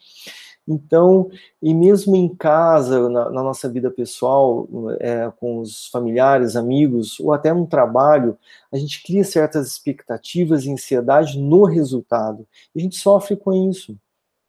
[0.68, 1.30] Então,
[1.62, 4.68] e mesmo em casa, na, na nossa vida pessoal,
[5.00, 8.38] é, com os familiares, amigos, ou até no trabalho,
[8.72, 12.48] a gente cria certas expectativas e ansiedade no resultado.
[12.74, 13.96] E a gente sofre com isso,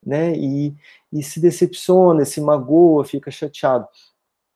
[0.05, 0.35] né?
[0.35, 0.75] E,
[1.13, 3.87] e se decepciona, se magoa, fica chateado.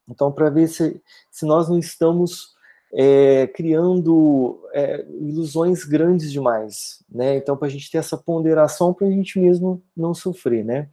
[0.08, 2.54] Então, para ver se, se nós não estamos
[2.92, 7.36] é, criando é, ilusões grandes demais, né?
[7.36, 10.88] Então, para a gente ter essa ponderação, para a gente mesmo não sofrer, né?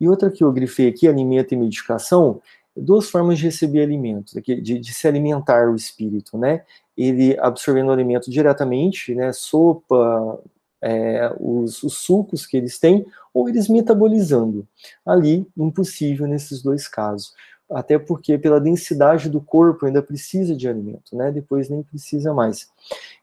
[0.00, 2.40] E outra que eu grifei aqui, alimento e medicação,
[2.76, 6.62] duas formas de receber alimento, de, de, se alimentar o espírito, né?
[6.96, 9.32] Ele absorvendo o alimento diretamente, né?
[9.32, 10.40] Sopa,
[10.80, 14.66] é, os, os, sucos que eles têm, ou eles metabolizando.
[15.04, 17.34] Ali, impossível nesses dois casos.
[17.70, 21.30] Até porque, pela densidade do corpo, ainda precisa de alimento, né?
[21.30, 22.70] Depois nem precisa mais.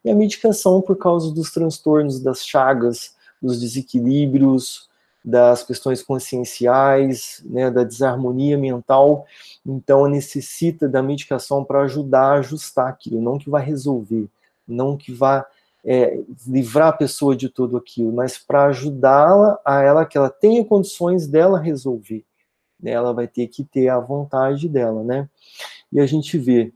[0.03, 4.87] E a medicação, por causa dos transtornos, das chagas, dos desequilíbrios,
[5.25, 9.25] das questões conscienciais, né, da desarmonia mental,
[9.65, 14.29] então necessita da medicação para ajudar a ajustar aquilo, não que vai resolver,
[14.67, 15.43] não que vá
[15.83, 20.63] é, livrar a pessoa de tudo aquilo, mas para ajudá-la a ela que ela tenha
[20.63, 22.23] condições dela resolver.
[22.79, 25.29] Né, ela vai ter que ter a vontade dela, né?
[25.91, 26.73] E a gente vê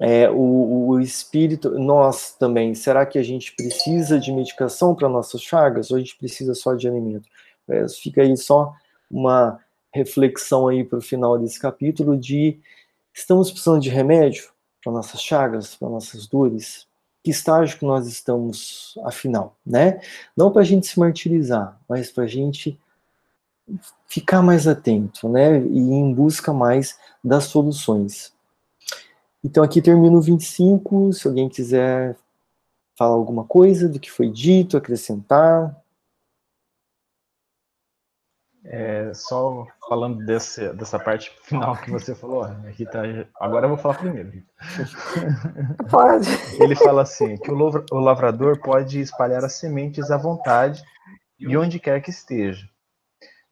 [0.00, 5.40] é, o, o, espírito, nós também, será que a gente precisa de medicação para nossas
[5.42, 7.28] chagas ou a gente precisa só de alimento?
[7.68, 8.74] É, fica aí só
[9.10, 9.60] uma
[9.92, 12.58] reflexão aí para o final desse capítulo de
[13.12, 14.50] estamos precisando de remédio
[14.82, 16.86] para nossas chagas, para nossas dores?
[17.22, 20.00] Que estágio que nós estamos, afinal, né?
[20.36, 22.76] Não para a gente se martirizar, mas para a gente
[24.08, 25.60] ficar mais atento, né?
[25.60, 28.32] E em busca mais das soluções.
[29.44, 32.16] Então aqui termino o 25, se alguém quiser
[32.96, 35.76] falar alguma coisa do que foi dito, acrescentar.
[38.64, 43.98] É, só falando desse, dessa parte final que você falou, Rita, agora eu vou falar
[43.98, 44.30] primeiro.
[45.90, 46.28] Pode.
[46.60, 50.80] Ele fala assim, que o lavrador pode espalhar as sementes à vontade
[51.40, 52.68] e onde quer que esteja,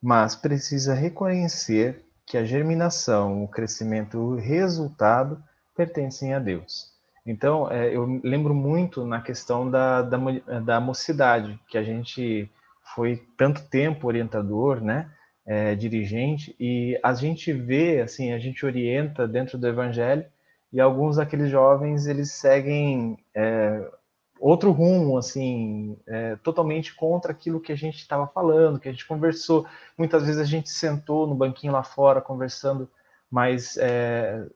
[0.00, 5.42] mas precisa reconhecer que a germinação, o crescimento, o resultado
[5.80, 6.90] pertencem a Deus.
[7.24, 10.18] Então, é, eu lembro muito na questão da, da,
[10.60, 12.50] da mocidade, que a gente
[12.94, 15.10] foi tanto tempo orientador, né,
[15.46, 20.24] é, dirigente, e a gente vê, assim, a gente orienta dentro do evangelho,
[20.70, 23.90] e alguns daqueles jovens, eles seguem é,
[24.38, 29.06] outro rumo, assim, é, totalmente contra aquilo que a gente estava falando, que a gente
[29.06, 29.66] conversou.
[29.96, 32.88] Muitas vezes a gente sentou no banquinho lá fora, conversando
[33.30, 34.46] mais é,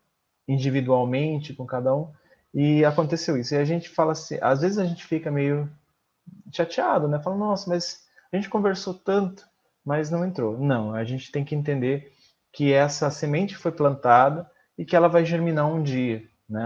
[0.46, 2.12] individualmente com cada um,
[2.52, 3.54] e aconteceu isso.
[3.54, 5.70] E a gente fala assim, às vezes a gente fica meio
[6.52, 7.20] chateado, né?
[7.20, 9.44] Fala, nossa, mas a gente conversou tanto,
[9.84, 10.58] mas não entrou.
[10.58, 12.12] Não, a gente tem que entender
[12.52, 16.64] que essa semente foi plantada e que ela vai germinar um dia, né?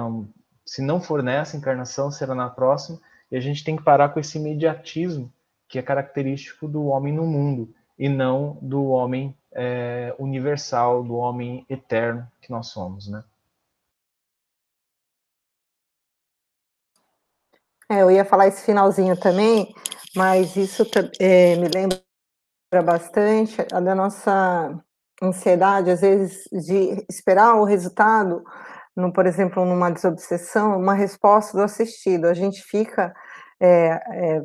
[0.65, 3.01] Se não for nessa encarnação, será na próxima,
[3.31, 5.33] e a gente tem que parar com esse imediatismo
[5.67, 11.65] que é característico do homem no mundo e não do homem é, universal, do homem
[11.69, 13.25] eterno que nós somos, né?
[17.91, 19.75] É, eu ia falar esse finalzinho também,
[20.15, 20.85] mas isso
[21.19, 22.03] é, me lembra
[22.85, 24.79] bastante da nossa
[25.23, 28.45] ansiedade, às vezes, de esperar o resultado,
[28.95, 32.27] no, por exemplo, numa desobsessão, uma resposta do assistido.
[32.27, 33.15] A gente fica,
[33.59, 34.43] é, é,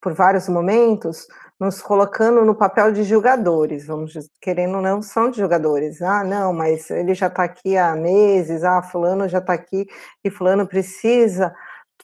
[0.00, 1.28] por vários momentos,
[1.60, 6.02] nos colocando no papel de julgadores, vamos dizer, querendo não, são de julgadores.
[6.02, 9.86] Ah, não, mas ele já está aqui há meses, ah, fulano já está aqui,
[10.24, 11.54] e fulano precisa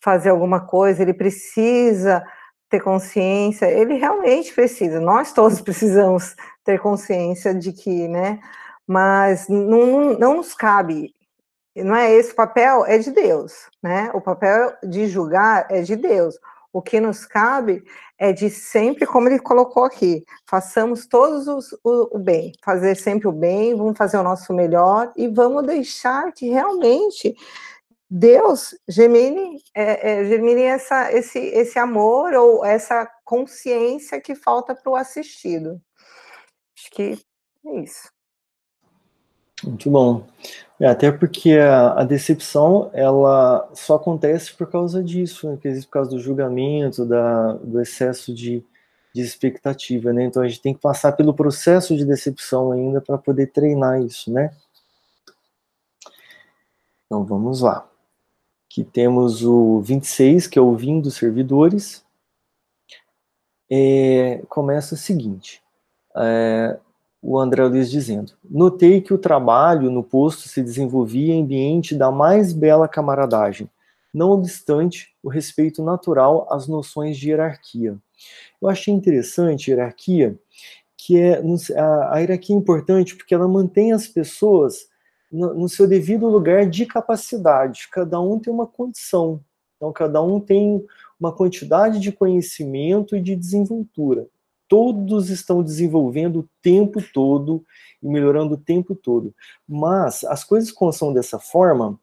[0.01, 2.24] fazer alguma coisa, ele precisa
[2.68, 8.38] ter consciência, ele realmente precisa, nós todos precisamos ter consciência de que, né,
[8.86, 11.14] mas não, não, nos cabe,
[11.76, 16.38] não é esse papel, é de Deus, né, o papel de julgar é de Deus,
[16.72, 17.82] o que nos cabe
[18.18, 23.26] é de sempre, como ele colocou aqui, façamos todos os, o, o, bem, fazer sempre
[23.26, 27.34] o bem, vamos fazer o nosso melhor e vamos deixar que realmente
[28.11, 34.96] Deus germine, é, é, essa, esse, esse amor ou essa consciência que falta para o
[34.96, 35.80] assistido.
[36.76, 37.18] Acho que
[37.66, 38.11] é isso.
[39.62, 40.26] Muito bom.
[40.80, 45.59] É, até porque a, a, decepção ela só acontece por causa disso, né?
[45.61, 48.64] por causa do julgamento, da, do excesso de,
[49.12, 50.24] de expectativa, né?
[50.24, 54.32] Então a gente tem que passar pelo processo de decepção ainda para poder treinar isso,
[54.32, 54.54] né?
[57.06, 57.88] Então vamos lá
[58.79, 62.05] que temos o 26, que é o dos servidores,
[63.68, 65.61] é, começa o seguinte,
[66.16, 66.79] é,
[67.20, 72.12] o André Luiz dizendo, notei que o trabalho no posto se desenvolvia em ambiente da
[72.12, 73.68] mais bela camaradagem,
[74.14, 77.99] não obstante o respeito natural às noções de hierarquia.
[78.62, 80.39] Eu achei interessante a hierarquia,
[80.97, 81.43] que é
[81.76, 84.87] a, a hierarquia é importante porque ela mantém as pessoas
[85.31, 87.89] no, no seu devido lugar de capacidade.
[87.91, 89.41] Cada um tem uma condição.
[89.76, 90.85] Então, cada um tem
[91.18, 94.26] uma quantidade de conhecimento e de desenvoltura.
[94.68, 97.64] Todos estão desenvolvendo o tempo todo
[98.03, 99.35] e melhorando o tempo todo.
[99.66, 101.99] Mas as coisas quando são dessa forma,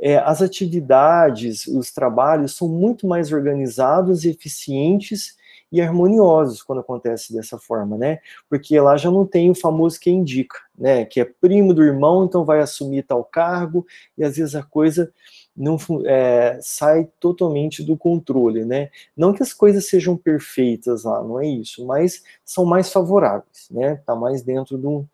[0.00, 5.36] é, as atividades, os trabalhos são muito mais organizados e eficientes
[5.70, 8.20] e harmoniosos quando acontece dessa forma, né?
[8.48, 11.04] Porque lá já não tem o famoso quem indica, né?
[11.04, 15.12] Que é primo do irmão, então vai assumir tal cargo, e às vezes a coisa
[15.56, 18.90] não é, sai totalmente do controle, né?
[19.16, 23.96] Não que as coisas sejam perfeitas lá, não é isso, mas são mais favoráveis, né?
[24.06, 25.06] Tá mais dentro de,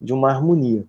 [0.00, 0.86] de uma harmonia.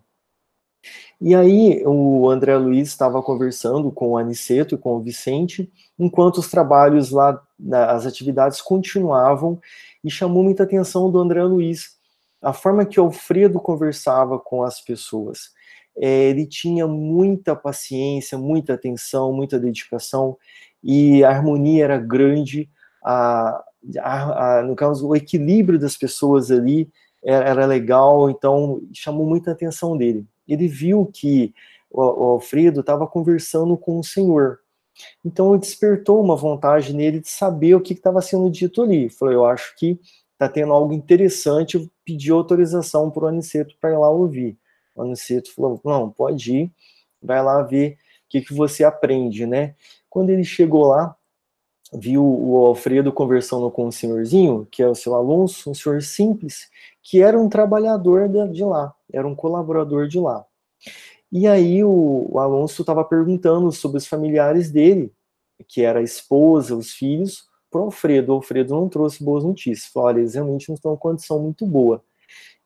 [1.19, 6.37] E aí o André Luiz estava conversando com o Aniceto e com o Vicente, enquanto
[6.37, 9.59] os trabalhos lá, as atividades continuavam,
[10.03, 11.97] e chamou muita atenção do André Luiz,
[12.41, 15.51] a forma que o Alfredo conversava com as pessoas.
[15.97, 20.37] É, ele tinha muita paciência, muita atenção, muita dedicação,
[20.83, 22.69] e a harmonia era grande,
[23.03, 23.63] a,
[23.99, 26.89] a, a, no caso, o equilíbrio das pessoas ali
[27.23, 31.53] era, era legal, então chamou muita atenção dele ele viu que
[31.91, 34.59] o, Alfredo estava conversando com o Senhor.
[35.23, 39.09] Então despertou uma vontade nele de saber o que estava sendo dito ali.
[39.09, 39.99] Falou, eu acho que
[40.33, 44.57] está tendo algo interessante, pediu autorização para o Aniceto para ir lá ouvir.
[44.95, 46.71] O Aniceto falou, não, pode ir,
[47.21, 49.75] vai lá ver o que, que você aprende, né?
[50.09, 51.15] Quando ele chegou lá,
[51.93, 56.69] viu o Alfredo conversando com o senhorzinho, que é o seu Alonso, um senhor simples,
[57.01, 60.45] que era um trabalhador de lá, era um colaborador de lá.
[61.31, 65.11] E aí o, o Alonso estava perguntando sobre os familiares dele,
[65.67, 68.31] que era a esposa, os filhos, para o Alfredo.
[68.31, 69.91] O Alfredo não trouxe boas notícias.
[69.91, 72.03] Falou, olha, eles realmente não estão em condição muito boa.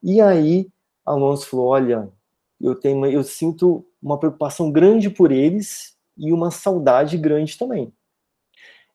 [0.03, 0.67] E aí
[1.05, 2.11] Alonso falou, olha,
[2.59, 7.91] eu tenho, eu sinto uma preocupação grande por eles e uma saudade grande também.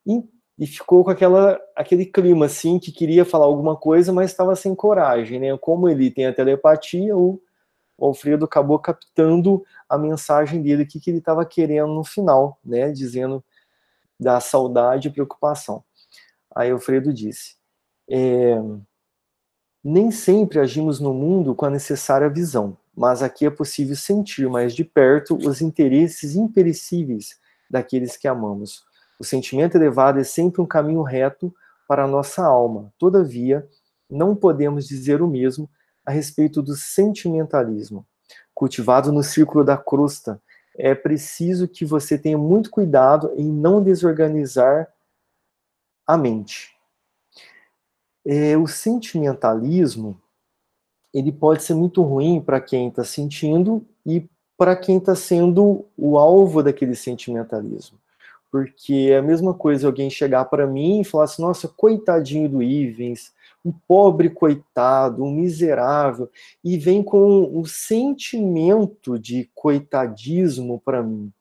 [0.07, 0.23] E,
[0.59, 4.75] e ficou com aquela, aquele clima assim que queria falar alguma coisa, mas estava sem
[4.75, 5.57] coragem, né?
[5.59, 7.41] Como ele tem a telepatia, o,
[7.99, 12.59] o Alfredo acabou captando a mensagem dele, o que, que ele estava querendo no final,
[12.65, 12.91] né?
[12.91, 13.43] Dizendo
[14.19, 15.83] da saudade e preocupação.
[16.55, 17.57] Aí Alfredo disse:
[18.09, 18.57] é,
[19.83, 24.75] nem sempre agimos no mundo com a necessária visão, mas aqui é possível sentir mais
[24.75, 27.39] de perto os interesses imperecíveis
[27.71, 28.85] daqueles que amamos.
[29.19, 31.55] O sentimento elevado é sempre um caminho reto
[31.89, 32.93] para a nossa alma.
[32.99, 33.67] Todavia,
[34.11, 35.69] não podemos dizer o mesmo
[36.07, 38.07] a respeito do sentimentalismo.
[38.55, 40.41] Cultivado no círculo da crosta,
[40.75, 44.89] é preciso que você tenha muito cuidado em não desorganizar
[46.07, 46.75] a mente.
[48.25, 50.21] É, o sentimentalismo
[51.13, 56.19] ele pode ser muito ruim para quem está sentindo e para quem está sendo o
[56.19, 57.99] alvo daquele sentimentalismo.
[58.51, 62.63] Porque é a mesma coisa alguém chegar para mim e falar assim: nossa, coitadinho do
[62.63, 63.33] Ivens,
[63.67, 66.31] um pobre coitado, um miserável,
[66.63, 71.33] e vem com o sentimento de coitadismo para mim.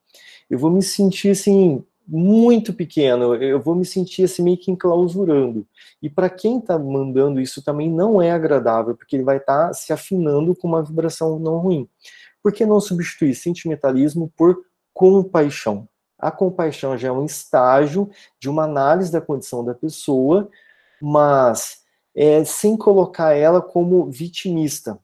[0.50, 5.68] Eu vou me sentir assim, muito pequeno, eu vou me sentir assim meio que enclausurando.
[6.02, 9.74] E para quem está mandando isso também não é agradável, porque ele vai estar tá
[9.74, 11.88] se afinando com uma vibração não ruim.
[12.42, 15.88] Por que não substituir sentimentalismo por compaixão?
[16.18, 18.10] A compaixão já é um estágio
[18.40, 20.50] de uma análise da condição da pessoa,
[21.00, 21.85] mas
[22.16, 24.98] é, sem colocar ela como vitimista.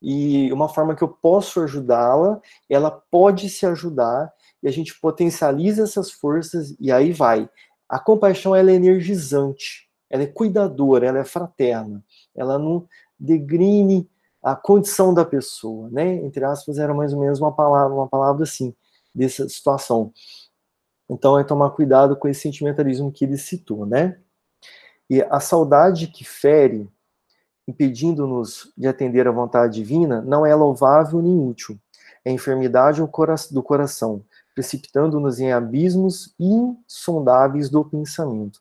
[0.00, 4.32] E uma forma que eu posso ajudá-la, ela pode se ajudar
[4.62, 7.48] e a gente potencializa essas forças e aí vai.
[7.88, 12.86] A compaixão ela é energizante, ela é cuidadora, ela é fraterna, ela não
[13.18, 14.08] degrine
[14.42, 16.14] a condição da pessoa, né?
[16.16, 18.74] Entre aspas, era mais ou menos uma palavra, uma palavra assim,
[19.14, 20.12] dessa situação.
[21.08, 24.20] Então é tomar cuidado com esse sentimentalismo que ele citou, né?
[25.08, 26.88] E a saudade que fere,
[27.66, 31.78] impedindo-nos de atender à vontade divina, não é louvável nem útil.
[32.24, 33.00] É enfermidade
[33.52, 38.60] do coração, precipitando-nos em abismos insondáveis do pensamento.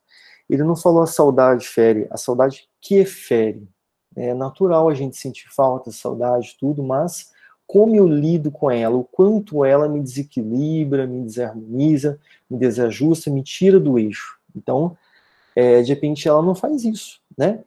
[0.49, 3.67] Ele não falou a saudade fere, a saudade que fere.
[4.15, 7.31] É natural a gente sentir falta, saudade, tudo, mas
[7.67, 12.19] como eu lido com ela, o quanto ela me desequilibra, me desarmoniza,
[12.49, 14.37] me desajusta, me tira do eixo.
[14.55, 14.95] Então,
[15.55, 17.63] é, de repente ela não faz isso, né?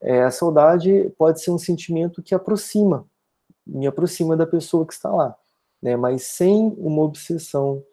[0.00, 3.06] É, a saudade pode ser um sentimento que aproxima,
[3.66, 5.36] me aproxima da pessoa que está lá,
[5.82, 5.96] né?
[5.96, 7.84] Mas sem uma obsessão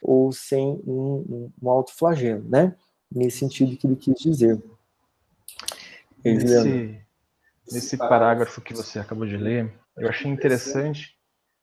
[0.00, 2.76] ou sem um, um, um flagelo, né?
[3.10, 4.62] Nesse sentido que ele quis dizer.
[6.24, 7.00] Nesse,
[7.70, 11.16] nesse parágrafo que você acabou de ler, eu achei interessante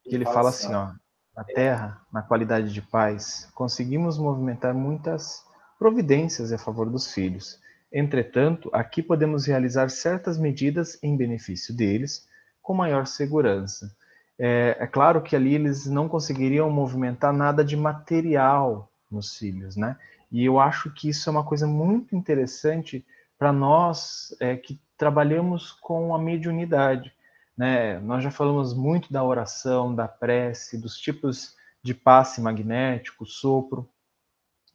[0.03, 0.91] que ele fala assim, ó,
[1.35, 5.43] na Terra, na qualidade de paz, conseguimos movimentar muitas
[5.81, 7.59] providências a favor dos filhos.
[7.91, 12.27] Entretanto, aqui podemos realizar certas medidas em benefício deles,
[12.61, 13.91] com maior segurança.
[14.37, 19.97] É, é, claro que ali eles não conseguiriam movimentar nada de material nos filhos, né?
[20.31, 23.03] E eu acho que isso é uma coisa muito interessante
[23.35, 27.11] para nós é, que trabalhamos com a mediunidade.
[27.57, 27.99] Né?
[28.01, 33.89] Nós já falamos muito da oração, da prece, dos tipos de passe magnético, sopro,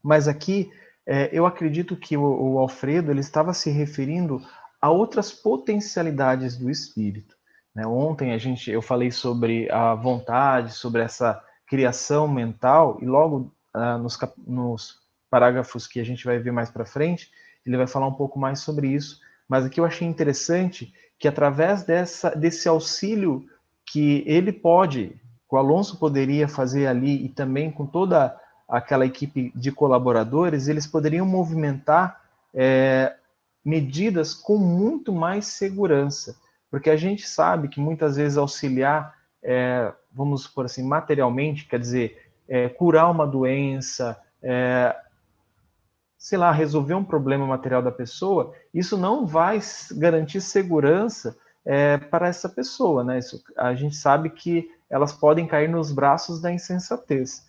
[0.03, 0.69] mas aqui
[1.07, 4.43] é, eu acredito que o, o, Alfredo ele estava se referindo
[4.81, 7.37] a outras potencialidades do espírito.
[7.75, 7.87] Né?
[7.87, 13.97] Ontem a gente, eu falei sobre a vontade, sobre essa criação mental, e logo ah,
[13.97, 14.99] nos, nos
[15.31, 17.31] parágrafos que a gente vai ver mais para frente,
[17.65, 19.21] ele vai falar um pouco mais sobre isso.
[19.49, 23.47] Mas aqui eu achei interessante que através dessa, desse auxílio
[23.85, 28.37] que ele pode, que o Alonso poderia fazer ali e também com toda
[28.69, 32.21] aquela equipe de colaboradores, eles poderiam movimentar
[32.53, 33.15] é,
[33.65, 36.37] medidas com muito mais segurança,
[36.71, 42.31] porque a gente sabe que muitas vezes auxiliar, é, vamos por assim, materialmente, quer dizer,
[42.49, 44.97] é, curar uma doença, é,
[46.19, 49.61] sei lá, resolver um problema material da pessoa, isso não vai
[49.93, 53.19] garantir segurança é, para essa pessoa, né?
[53.19, 57.46] Isso, a gente sabe que elas podem cair nos braços da insensatez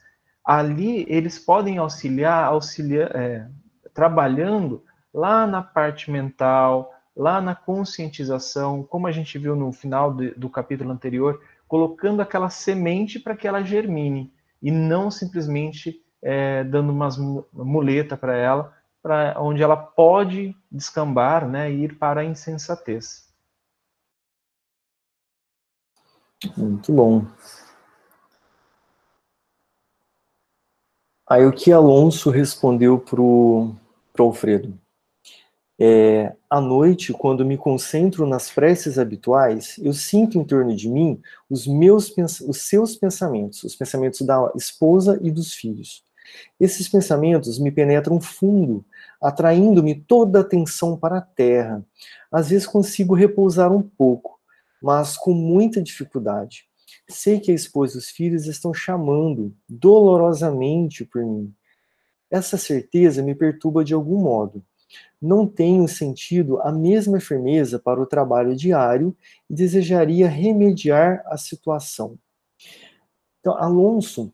[0.48, 3.50] ali eles podem auxiliar, auxiliar é,
[3.94, 4.82] trabalhando
[5.14, 10.50] lá na parte mental, lá na conscientização, como a gente viu no final de, do
[10.50, 14.32] capítulo anterior, colocando aquela semente para que ela germine
[14.62, 17.18] e não simplesmente é, dando umas
[17.52, 18.74] muleta para ela,
[19.04, 23.28] para onde ela pode descambar, né, e ir para a insensatez.
[26.56, 27.26] Muito bom.
[31.30, 33.76] Aí o que Alonso respondeu pro,
[34.14, 34.80] pro Alfredo?
[35.80, 41.22] É, à noite, quando me concentro nas preces habituais, eu sinto em torno de mim
[41.50, 42.12] os meus
[42.48, 46.04] os seus pensamentos, os pensamentos da esposa e dos filhos.
[46.60, 48.84] Esses pensamentos me penetram fundo,
[49.22, 51.86] atraindo-me toda a atenção para a terra.
[52.32, 54.40] Às vezes consigo repousar um pouco,
[54.82, 56.67] mas com muita dificuldade.
[57.10, 61.54] Sei que a esposa e os filhos estão chamando dolorosamente por mim.
[62.30, 64.64] Essa certeza me perturba de algum modo.
[65.22, 69.16] não tenho sentido a mesma firmeza para o trabalho diário
[69.50, 72.18] e desejaria remediar a situação.
[73.40, 74.32] Então, Alonso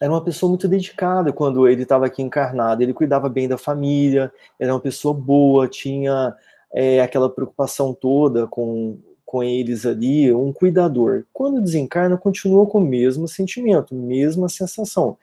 [0.00, 2.82] era uma pessoa muito dedicada quando ele estava aqui encarnado.
[2.82, 6.34] Ele cuidava bem da família, era uma pessoa boa, tinha
[6.72, 8.98] é, aquela preocupação toda com,
[9.32, 11.24] com eles ali, um cuidador.
[11.32, 15.16] Quando desencarna, continua com o mesmo sentimento, mesma sensação.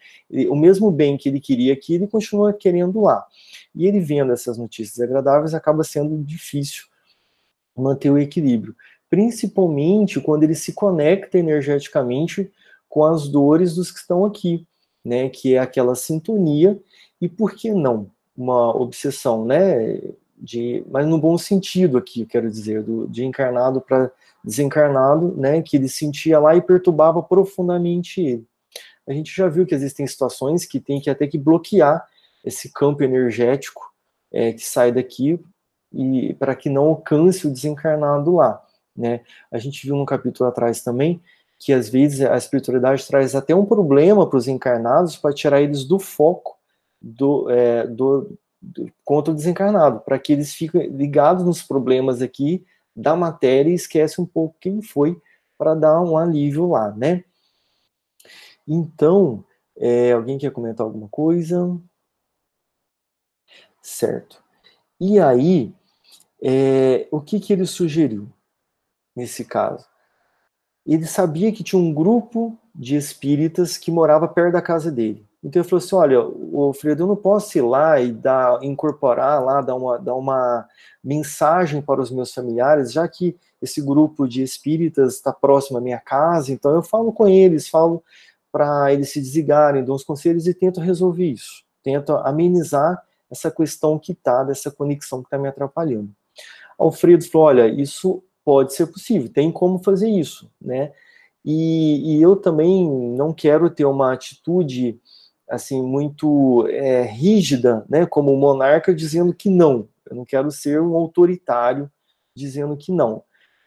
[0.50, 3.24] o mesmo bem que ele queria aqui, ele continua querendo lá.
[3.76, 6.86] E ele vendo essas notícias agradáveis, acaba sendo difícil
[7.78, 8.76] manter o equilíbrio.
[9.12, 12.52] Principalmente quando ele se conecta energeticamente
[12.90, 14.66] com as dores dos que estão aqui,
[15.06, 15.30] né?
[15.30, 16.82] Que é aquela sintonia,
[17.22, 18.10] e por que não?
[18.36, 20.02] Uma obsessão, né?
[20.40, 24.10] De, mas no bom sentido aqui, quero dizer, do, de encarnado para
[24.44, 25.62] desencarnado, né?
[25.62, 28.46] Que ele sentia lá e perturbava profundamente ele.
[29.08, 32.08] A gente já viu que existem situações que tem que até que bloquear
[32.44, 33.82] esse campo energético
[34.32, 35.40] é, que sai daqui
[35.92, 38.64] e para que não alcance o desencarnado lá,
[38.96, 39.22] né?
[39.52, 41.22] A gente viu no capítulo atrás também
[41.58, 45.84] que às vezes a espiritualidade traz até um problema para os encarnados para tirar eles
[45.84, 46.58] do foco
[47.02, 48.38] do, é, do
[49.04, 54.24] contra o desencarnado, para que eles fiquem ligados nos problemas aqui da matéria e esquecem
[54.24, 55.20] um pouco quem foi
[55.58, 57.24] para dar um alívio lá, né?
[58.68, 59.44] Então,
[59.78, 61.80] é, alguém quer comentar alguma coisa?
[63.82, 64.44] Certo.
[65.00, 65.74] E aí,
[66.42, 68.30] é, o que, que ele sugeriu
[69.16, 69.88] nesse caso?
[70.86, 75.29] Ele sabia que tinha um grupo de espíritas que morava perto da casa dele.
[75.44, 79.44] Então ele falou assim: olha, o Alfredo, eu não posso ir lá e dar, incorporar
[79.44, 80.68] lá, dar uma, dar uma
[81.04, 86.00] mensagem para os meus familiares, já que esse grupo de espíritas está próximo à minha
[86.00, 88.04] casa, então eu falo com eles, falo
[88.52, 91.64] para eles se desligarem, dou uns conselhos e tento resolver isso.
[91.84, 96.10] Tento amenizar essa questão que está, dessa conexão que está me atrapalhando.
[96.78, 100.92] Alfredo falou: olha, isso pode ser possível, tem como fazer isso, né?
[101.46, 105.00] E, e eu também não quero ter uma atitude
[105.50, 109.88] assim muito é, rígida, né, como monarca dizendo que não.
[110.10, 111.92] Eu não quero ser um autoritário
[112.36, 113.24] dizendo que não.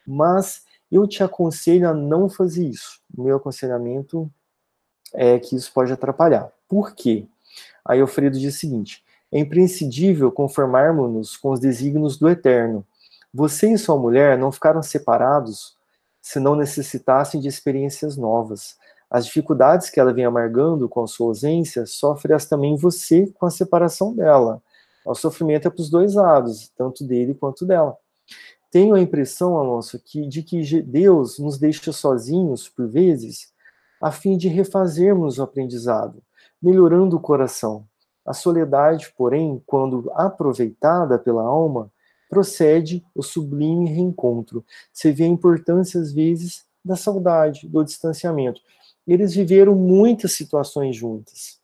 [0.06, 3.00] Mas eu te aconselho a não fazer isso.
[3.16, 4.30] O meu aconselhamento
[5.12, 6.50] é que isso pode atrapalhar.
[6.68, 7.26] Por quê?
[7.84, 12.86] Aí Alfredo diz o seguinte: é imprescindível conformarmos-nos com os desígnios do Eterno.
[13.32, 15.76] Você e sua mulher não ficaram separados
[16.20, 18.76] se não necessitassem de experiências novas.
[19.12, 23.50] As dificuldades que ela vem amargando com a sua ausência, sofre-as também você com a
[23.50, 24.62] separação dela.
[25.04, 27.94] O sofrimento é para os dois lados, tanto dele quanto dela.
[28.70, 33.52] Tenho a impressão, Alonso, que, de que Deus nos deixa sozinhos, por vezes,
[34.00, 36.22] a fim de refazermos o aprendizado,
[36.62, 37.84] melhorando o coração.
[38.24, 41.92] A soledade, porém, quando aproveitada pela alma,
[42.30, 44.64] procede o sublime reencontro.
[44.90, 48.62] Você vê a importância, às vezes, da saudade, do distanciamento.
[49.06, 51.60] Eles viveram muitas situações juntas,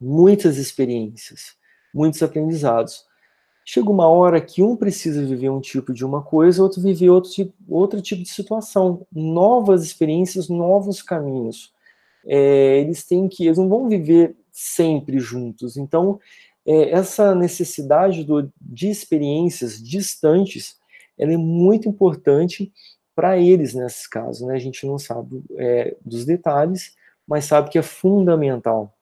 [0.00, 1.54] muitas experiências,
[1.94, 3.04] muitos aprendizados.
[3.64, 7.30] Chega uma hora que um precisa viver um tipo de uma coisa, outro viver outro
[7.30, 11.72] tipo, outro tipo de situação, novas experiências, novos caminhos.
[12.26, 15.76] É, eles têm que, eles não vão viver sempre juntos.
[15.76, 16.18] Então,
[16.66, 20.76] é, essa necessidade do, de experiências distantes,
[21.18, 22.72] ela é muito importante
[23.14, 24.46] para eles nesses casos.
[24.46, 24.54] Né?
[24.54, 26.96] A gente não sabe é, dos detalhes,
[27.26, 28.94] mas sabe que é fundamental.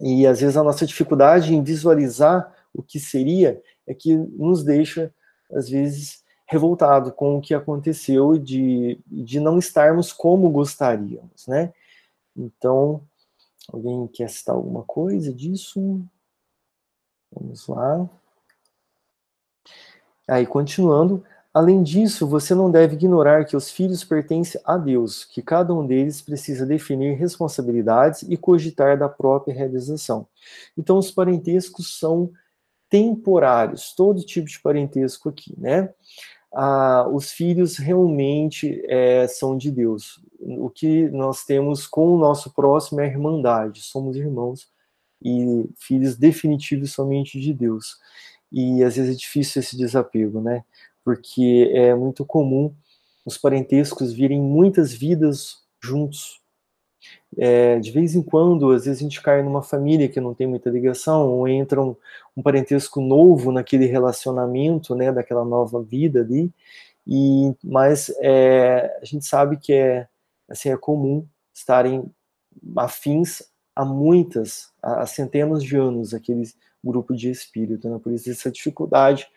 [0.00, 5.12] E às vezes a nossa dificuldade em visualizar o que seria é que nos deixa,
[5.52, 11.72] às vezes, revoltado com o que aconteceu de, de não estarmos como gostaríamos, né?
[12.36, 13.02] Então,
[13.70, 16.00] Alguém quer citar alguma coisa disso?
[17.30, 18.08] Vamos lá.
[20.28, 21.24] Aí, continuando.
[21.54, 25.86] Além disso, você não deve ignorar que os filhos pertencem a Deus, que cada um
[25.86, 30.26] deles precisa definir responsabilidades e cogitar da própria realização.
[30.76, 32.32] Então, os parentescos são
[32.88, 35.90] temporários, todo tipo de parentesco aqui, né?
[36.52, 40.20] ah, os filhos realmente é, são de Deus.
[40.40, 44.68] O que nós temos com o nosso próximo é a irmandade, somos irmãos
[45.22, 47.96] e filhos definitivos somente de Deus.
[48.50, 50.64] E às vezes é difícil esse desapego, né?
[51.04, 52.74] Porque é muito comum
[53.24, 56.40] os parentescos virem muitas vidas juntos,
[57.36, 60.46] é, de vez em quando, às vezes a gente cai numa família que não tem
[60.46, 61.96] muita ligação, ou entra um,
[62.36, 66.52] um parentesco novo naquele relacionamento, né, daquela nova vida ali,
[67.06, 70.08] e, mas é, a gente sabe que é,
[70.48, 72.04] assim, é comum estarem
[72.76, 73.42] afins
[73.74, 77.98] há muitas, há centenas de anos, aqueles, grupo de espírito, né?
[78.02, 79.28] Por isso essa dificuldade,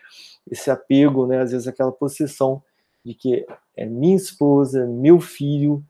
[0.50, 1.42] esse apego, né?
[1.42, 2.62] Às vezes aquela possessão
[3.04, 5.84] de que é minha esposa, meu filho,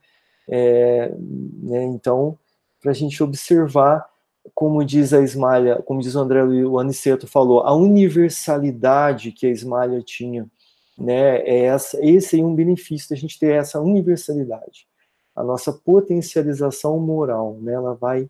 [0.47, 1.83] é, né?
[1.83, 2.37] Então,
[2.81, 4.05] para a gente observar,
[4.53, 9.49] como diz a Esmalha, como diz o André o Aniceto falou, a universalidade que a
[9.49, 10.49] Esmalha tinha,
[10.97, 11.37] né?
[11.39, 14.87] É essa, esse é um benefício da gente ter essa universalidade.
[15.35, 17.73] A nossa potencialização moral, né?
[17.73, 18.29] Ela vai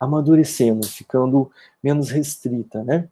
[0.00, 1.50] amadurecendo, ficando
[1.82, 3.08] menos restrita, né?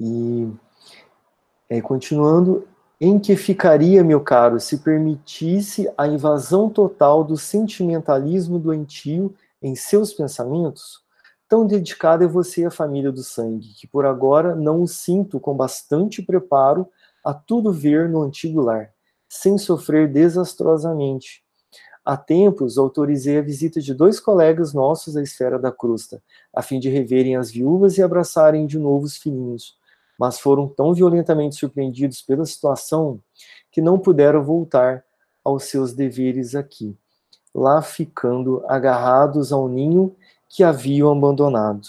[0.00, 0.50] E
[1.68, 2.66] é, continuando,
[3.00, 10.12] em que ficaria, meu caro, se permitisse a invasão total do sentimentalismo doentio em seus
[10.12, 11.02] pensamentos?
[11.48, 15.54] Tão dedicado é você à família do sangue, que por agora não o sinto com
[15.54, 16.88] bastante preparo
[17.24, 18.90] a tudo ver no antigo lar,
[19.28, 21.44] sem sofrer desastrosamente,
[22.04, 26.22] Há tempos, autorizei a visita de dois colegas nossos à esfera da crusta,
[26.54, 29.78] a fim de reverem as viúvas e abraçarem de novo os filhinhos,
[30.18, 33.20] mas foram tão violentamente surpreendidos pela situação
[33.70, 35.04] que não puderam voltar
[35.44, 36.96] aos seus deveres aqui,
[37.54, 40.14] lá ficando agarrados ao ninho
[40.48, 41.88] que haviam abandonado.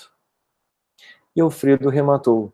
[1.36, 2.52] E Alfredo rematou: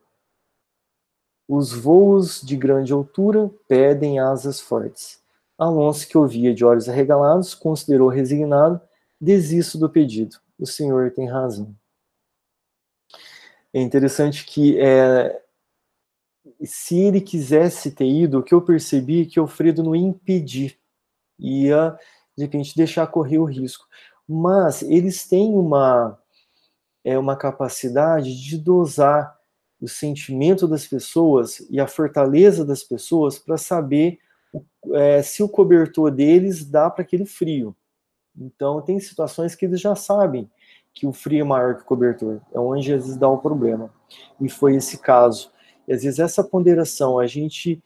[1.47, 5.21] Os voos de grande altura pedem asas fortes
[5.61, 8.81] Alonso, que ouvia de olhos arregalados, considerou resignado,
[9.19, 10.37] desisto do pedido.
[10.57, 11.75] O senhor tem razão.
[13.71, 15.39] É interessante que é,
[16.63, 20.77] se ele quisesse ter ido, o que eu percebi é que Alfredo não ia impedir,
[21.39, 21.97] ia
[22.37, 23.85] de repente deixar correr o risco.
[24.27, 26.17] Mas eles têm uma
[27.03, 29.35] é uma capacidade de dosar
[29.81, 34.19] o sentimento das pessoas e a fortaleza das pessoas para saber
[34.93, 37.75] é, se o cobertor deles dá para aquele frio.
[38.37, 40.49] Então, tem situações que eles já sabem
[40.93, 43.91] que o frio é maior que o cobertor, é onde às vezes dá o problema.
[44.39, 45.51] E foi esse caso.
[45.91, 47.83] E às vezes essa ponderação, a gente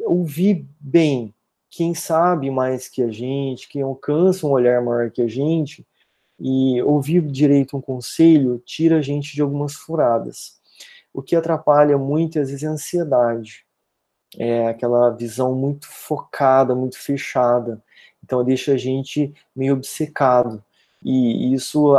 [0.00, 1.34] ouvir bem
[1.70, 5.86] quem sabe mais que a gente, quem alcança um olhar maior que a gente,
[6.38, 10.60] e ouvir direito um conselho tira a gente de algumas furadas.
[11.12, 13.64] O que atrapalha muito, às vezes, é a ansiedade
[14.38, 17.82] é aquela visão muito focada, muito fechada.
[18.22, 20.62] Então deixa a gente meio obcecado.
[21.02, 21.96] E isso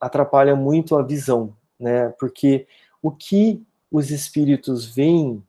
[0.00, 2.08] atrapalha muito a visão, né?
[2.18, 2.66] Porque
[3.02, 3.62] o que
[3.96, 5.42] os espíritos veem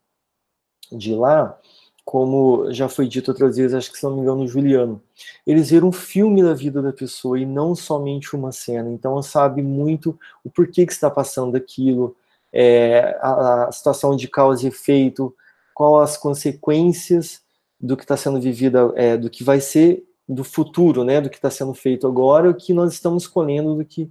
[0.92, 1.58] de lá,
[2.06, 5.02] como já foi dito outras vezes, acho que se não me engano, Juliano,
[5.46, 8.90] eles viram um filme da vida da pessoa e não somente uma cena.
[8.90, 12.16] Então, sabe muito o porquê que está passando aquilo,
[12.54, 15.36] é, a, a situação de causa e efeito,
[15.74, 17.42] qual as consequências
[17.80, 21.36] do que está sendo vivido, é, do que vai ser do futuro, né, do que
[21.36, 24.10] está sendo feito agora, o que nós estamos colhendo do que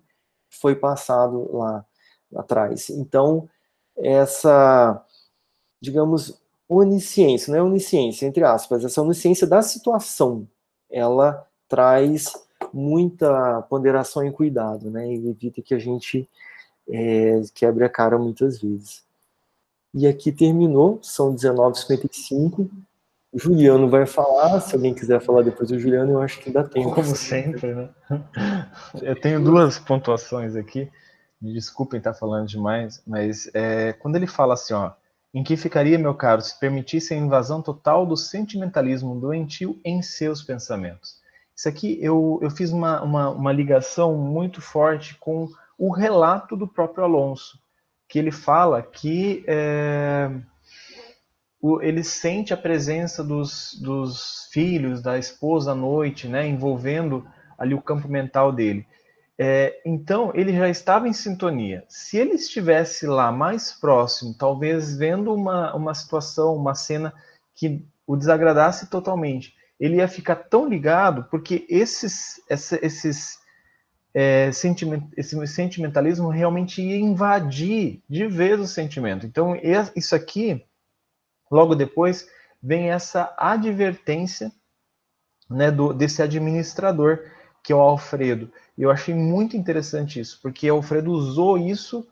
[0.49, 1.84] foi passado lá
[2.34, 2.91] atrás.
[2.91, 3.49] Então,
[3.99, 5.05] essa,
[5.80, 10.47] digamos, onisciência, não é onisciência, entre aspas, essa onisciência da situação,
[10.90, 12.32] ela traz
[12.72, 16.28] muita ponderação e cuidado, né, e evita que a gente
[16.88, 19.05] é, quebre a cara muitas vezes.
[19.94, 22.68] E aqui terminou, são 19h55.
[23.32, 26.62] O Juliano vai falar, se alguém quiser falar depois do Juliano, eu acho que dá
[26.62, 26.94] tempo.
[26.94, 27.88] Como sempre, né?
[29.03, 30.90] Eu tenho duas pontuações aqui.
[31.41, 34.93] Me desculpem estar falando demais, mas é, quando ele fala assim, ó,
[35.34, 40.43] em que ficaria, meu caro, se permitisse a invasão total do sentimentalismo doentio em seus
[40.43, 41.20] pensamentos?
[41.55, 46.66] Isso aqui eu, eu fiz uma, uma, uma ligação muito forte com o relato do
[46.66, 47.59] próprio Alonso
[48.09, 50.30] que ele fala que é,
[51.61, 57.26] o, ele sente a presença dos, dos, filhos, da esposa à noite, né, envolvendo
[57.59, 58.87] ali o campo mental dele.
[59.39, 61.84] É, então, ele já estava em sintonia.
[61.89, 67.12] Se ele estivesse lá mais próximo, talvez vendo uma, uma situação, uma cena
[67.55, 73.39] que o desagradasse totalmente, ele ia ficar tão ligado, porque esses, esses
[74.14, 79.26] é, sentiment, esse sentimentalismo realmente ia invadir de vez o sentimento.
[79.26, 79.55] Então,
[79.95, 80.64] isso aqui,
[81.51, 82.26] logo depois,
[82.62, 84.51] vem essa advertência
[85.51, 87.20] né, do, desse administrador,
[87.67, 88.49] que é o Alfredo.
[88.79, 92.07] E eu achei muito interessante isso, porque o Alfredo usou isso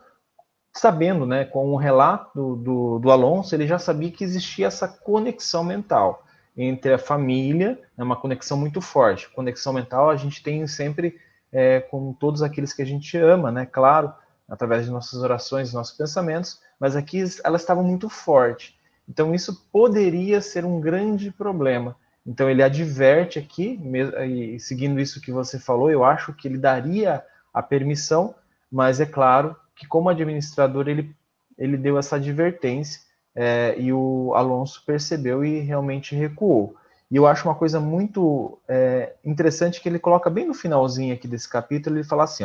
[0.73, 5.63] sabendo, né, com o relato do, do Alonso, ele já sabia que existia essa conexão
[5.63, 6.27] mental
[6.57, 9.31] entre a família, é uma conexão muito forte.
[9.31, 11.21] Conexão mental a gente tem sempre
[11.53, 13.65] é, com todos aqueles que a gente ama, né?
[13.65, 14.13] Claro,
[14.49, 18.77] através de nossas orações, nossos pensamentos, mas aqui ela estava muito forte.
[19.09, 21.97] Então isso poderia ser um grande problema.
[22.27, 23.79] Então ele adverte aqui,
[24.27, 27.23] e seguindo isso que você falou, eu acho que ele daria
[27.53, 28.35] a permissão,
[28.73, 31.15] mas é claro que como administrador ele,
[31.59, 33.01] ele deu essa advertência
[33.35, 36.77] é, e o Alonso percebeu e realmente recuou.
[37.11, 41.29] E eu acho uma coisa muito é, interessante que ele coloca bem no finalzinho aqui
[41.29, 42.45] desse capítulo, ele fala assim,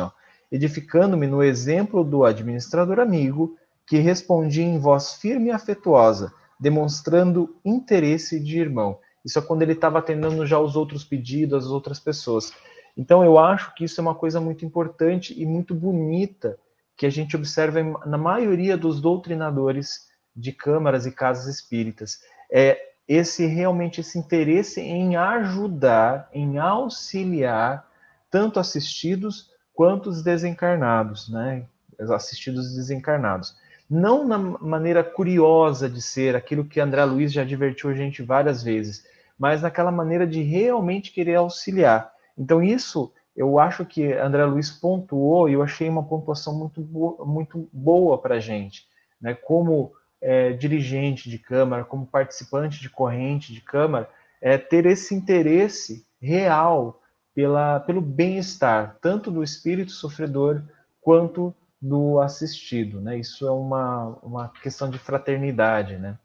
[0.52, 3.56] edificando-me no exemplo do administrador amigo,
[3.86, 8.98] que respondia em voz firme e afetuosa, demonstrando interesse de irmão.
[9.24, 12.52] Isso é quando ele estava atendendo já os outros pedidos, as outras pessoas.
[12.96, 16.58] Então eu acho que isso é uma coisa muito importante e muito bonita
[16.96, 22.18] que a gente observa na maioria dos doutrinadores de câmaras e casas espíritas.
[22.52, 27.88] É esse realmente esse interesse em ajudar, em auxiliar
[28.30, 31.64] tanto assistidos quanto os desencarnados, né?
[31.98, 33.56] Assistidos desencarnados.
[33.90, 38.62] Não na maneira curiosa de ser, aquilo que André Luiz já advertiu a gente várias
[38.62, 39.04] vezes,
[39.36, 42.12] mas naquela maneira de realmente querer auxiliar.
[42.38, 47.24] Então, isso eu acho que André Luiz pontuou e eu achei uma pontuação muito boa,
[47.24, 48.86] muito boa para a gente.
[49.20, 49.34] Né?
[49.34, 54.08] Como é, dirigente de Câmara, como participante de corrente de Câmara,
[54.40, 57.00] é ter esse interesse real
[57.34, 60.62] pela, pelo bem-estar, tanto do espírito sofredor
[61.00, 63.00] quanto do assistido.
[63.00, 63.18] Né?
[63.18, 65.96] Isso é uma, uma questão de fraternidade.
[65.96, 66.18] Né?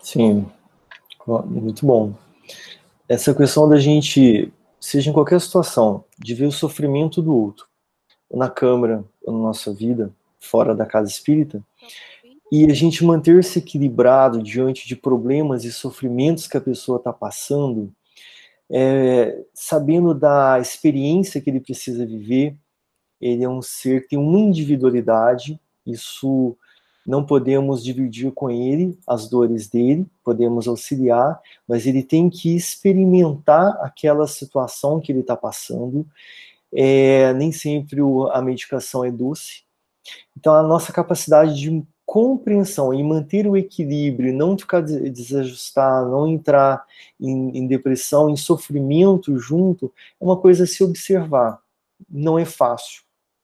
[0.00, 0.46] Sim,
[1.46, 2.14] muito bom.
[3.08, 7.66] Essa questão da gente, seja em qualquer situação, de ver o sofrimento do outro,
[8.32, 11.62] na Câmara, na nossa vida, fora da casa espírita,
[12.50, 17.92] e a gente manter-se equilibrado diante de problemas e sofrimentos que a pessoa está passando,
[18.70, 22.56] é, sabendo da experiência que ele precisa viver,
[23.22, 26.56] ele é um ser que tem uma individualidade, isso
[27.06, 33.78] não podemos dividir com ele as dores dele, podemos auxiliar, mas ele tem que experimentar
[33.80, 36.06] aquela situação que ele está passando.
[36.74, 38.00] É, nem sempre
[38.32, 39.64] a medicação é doce,
[40.36, 46.84] então, a nossa capacidade de compreensão e manter o equilíbrio, não ficar desajustar, não entrar
[47.20, 51.60] em, em, depressão, em sofrimento junto, é uma coisa a se observar.
[52.10, 53.02] Não é fácil,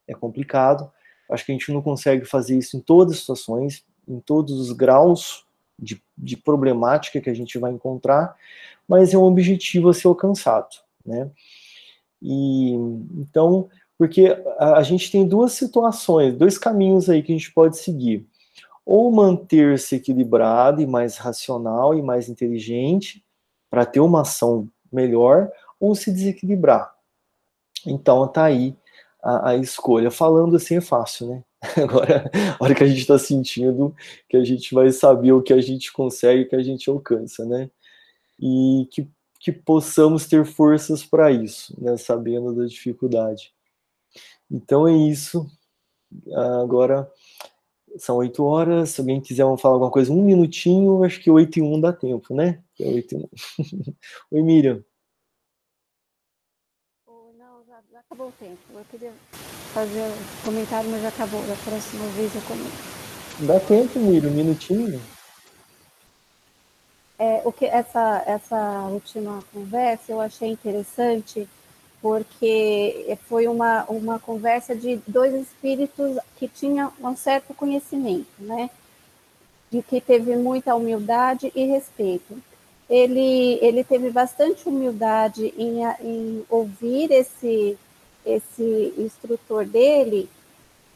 [0.09, 0.91] é complicado.
[1.29, 4.71] Acho que a gente não consegue fazer isso em todas as situações, em todos os
[4.71, 5.45] graus
[5.77, 8.35] de, de problemática que a gente vai encontrar,
[8.87, 11.29] mas é um objetivo a ser alcançado, né?
[12.21, 12.73] E
[13.17, 17.77] então porque a, a gente tem duas situações, dois caminhos aí que a gente pode
[17.77, 18.25] seguir.
[18.85, 23.23] Ou manter-se equilibrado e mais racional e mais inteligente
[23.69, 26.91] para ter uma ação melhor, ou se desequilibrar.
[27.85, 28.75] Então tá aí
[29.21, 30.11] a, a, escolha.
[30.11, 31.43] Falando assim é fácil, né?
[31.77, 33.95] Agora, a hora que a gente está sentindo,
[34.29, 37.69] que a gente vai saber o que a gente consegue, que a gente alcança, né?
[38.39, 39.09] E que,
[39.39, 41.97] que possamos ter forças para isso, né?
[41.97, 43.53] Sabendo da dificuldade.
[44.49, 45.45] Então é isso.
[46.61, 47.11] Agora
[47.97, 48.91] são oito horas.
[48.91, 52.33] Se alguém quiser falar alguma coisa, um minutinho, acho que oito e um dá tempo,
[52.33, 52.63] né?
[52.79, 53.29] É oito e um.
[54.31, 54.83] Oi, Miriam.
[57.37, 58.57] Não, já, já, acabou o tempo.
[58.73, 59.13] Eu queria
[59.71, 61.41] fazer um comentário, mas já acabou.
[61.43, 62.71] Da próxima vez eu comento.
[63.41, 64.99] Dá tempo, Miriam, um minutinho.
[67.19, 71.47] É, o que essa, essa última conversa eu achei interessante
[72.01, 78.71] porque foi uma, uma conversa de dois espíritos que tinham um certo conhecimento, né?
[79.69, 82.41] De que teve muita humildade e respeito.
[82.89, 87.77] Ele, ele teve bastante humildade em, em ouvir esse,
[88.25, 90.29] esse instrutor dele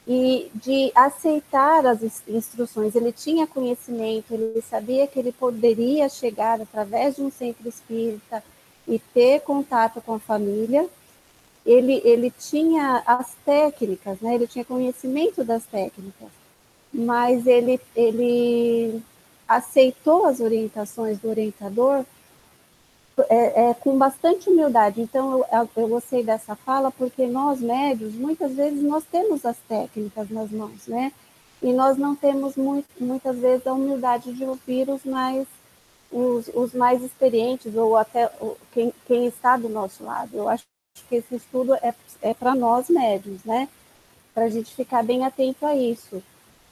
[0.08, 2.94] e de aceitar as instruções.
[2.96, 8.44] Ele tinha conhecimento, ele sabia que ele poderia chegar através de um centro espírita
[8.88, 10.88] e ter contato com a família,
[11.66, 14.36] ele, ele tinha as técnicas, né?
[14.36, 16.28] ele tinha conhecimento das técnicas,
[16.94, 19.02] mas ele, ele
[19.48, 22.04] aceitou as orientações do orientador
[23.30, 25.02] é, é, com bastante humildade.
[25.02, 30.30] Então, eu, eu gostei dessa fala, porque nós, médios, muitas vezes nós temos as técnicas
[30.30, 31.12] nas mãos, né?
[31.62, 35.48] E nós não temos muito, muitas vezes a humildade de ouvir os mais
[36.14, 38.30] os, os mais experientes ou até
[38.72, 40.38] quem, quem está do nosso lado.
[40.38, 40.64] Eu acho
[41.10, 43.68] que esse estudo é, é para nós médios, né?
[44.34, 46.22] Para a gente ficar bem atento a isso.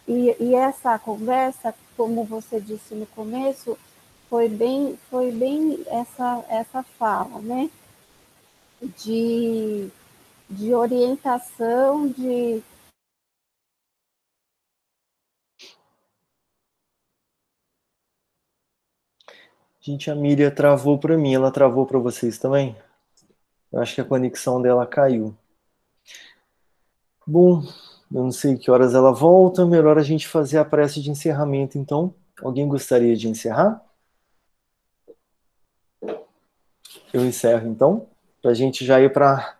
[0.07, 3.77] E, e, essa conversa, como você disse no começo,
[4.31, 7.69] foi bem, foi bem essa, essa fala, né?
[9.03, 9.89] De,
[10.49, 12.63] de orientação, de,
[19.81, 22.77] Gente, a Miriam travou para mim, ela travou para vocês também?
[23.69, 25.35] Eu acho que a conexão dela caiu.
[27.27, 27.63] Bom,
[28.13, 31.77] eu não sei que horas ela volta, melhor a gente fazer a prece de encerramento,
[31.77, 32.13] então.
[32.41, 33.90] Alguém gostaria de encerrar?
[37.13, 38.07] Eu encerro, então,
[38.41, 39.55] para a gente já ir para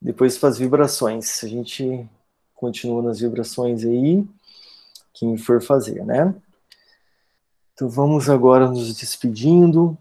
[0.00, 1.42] depois para as vibrações.
[1.42, 2.08] A gente
[2.54, 4.26] continua nas vibrações aí,
[5.12, 6.34] quem for fazer, né?
[7.74, 9.96] Então vamos agora nos despedindo.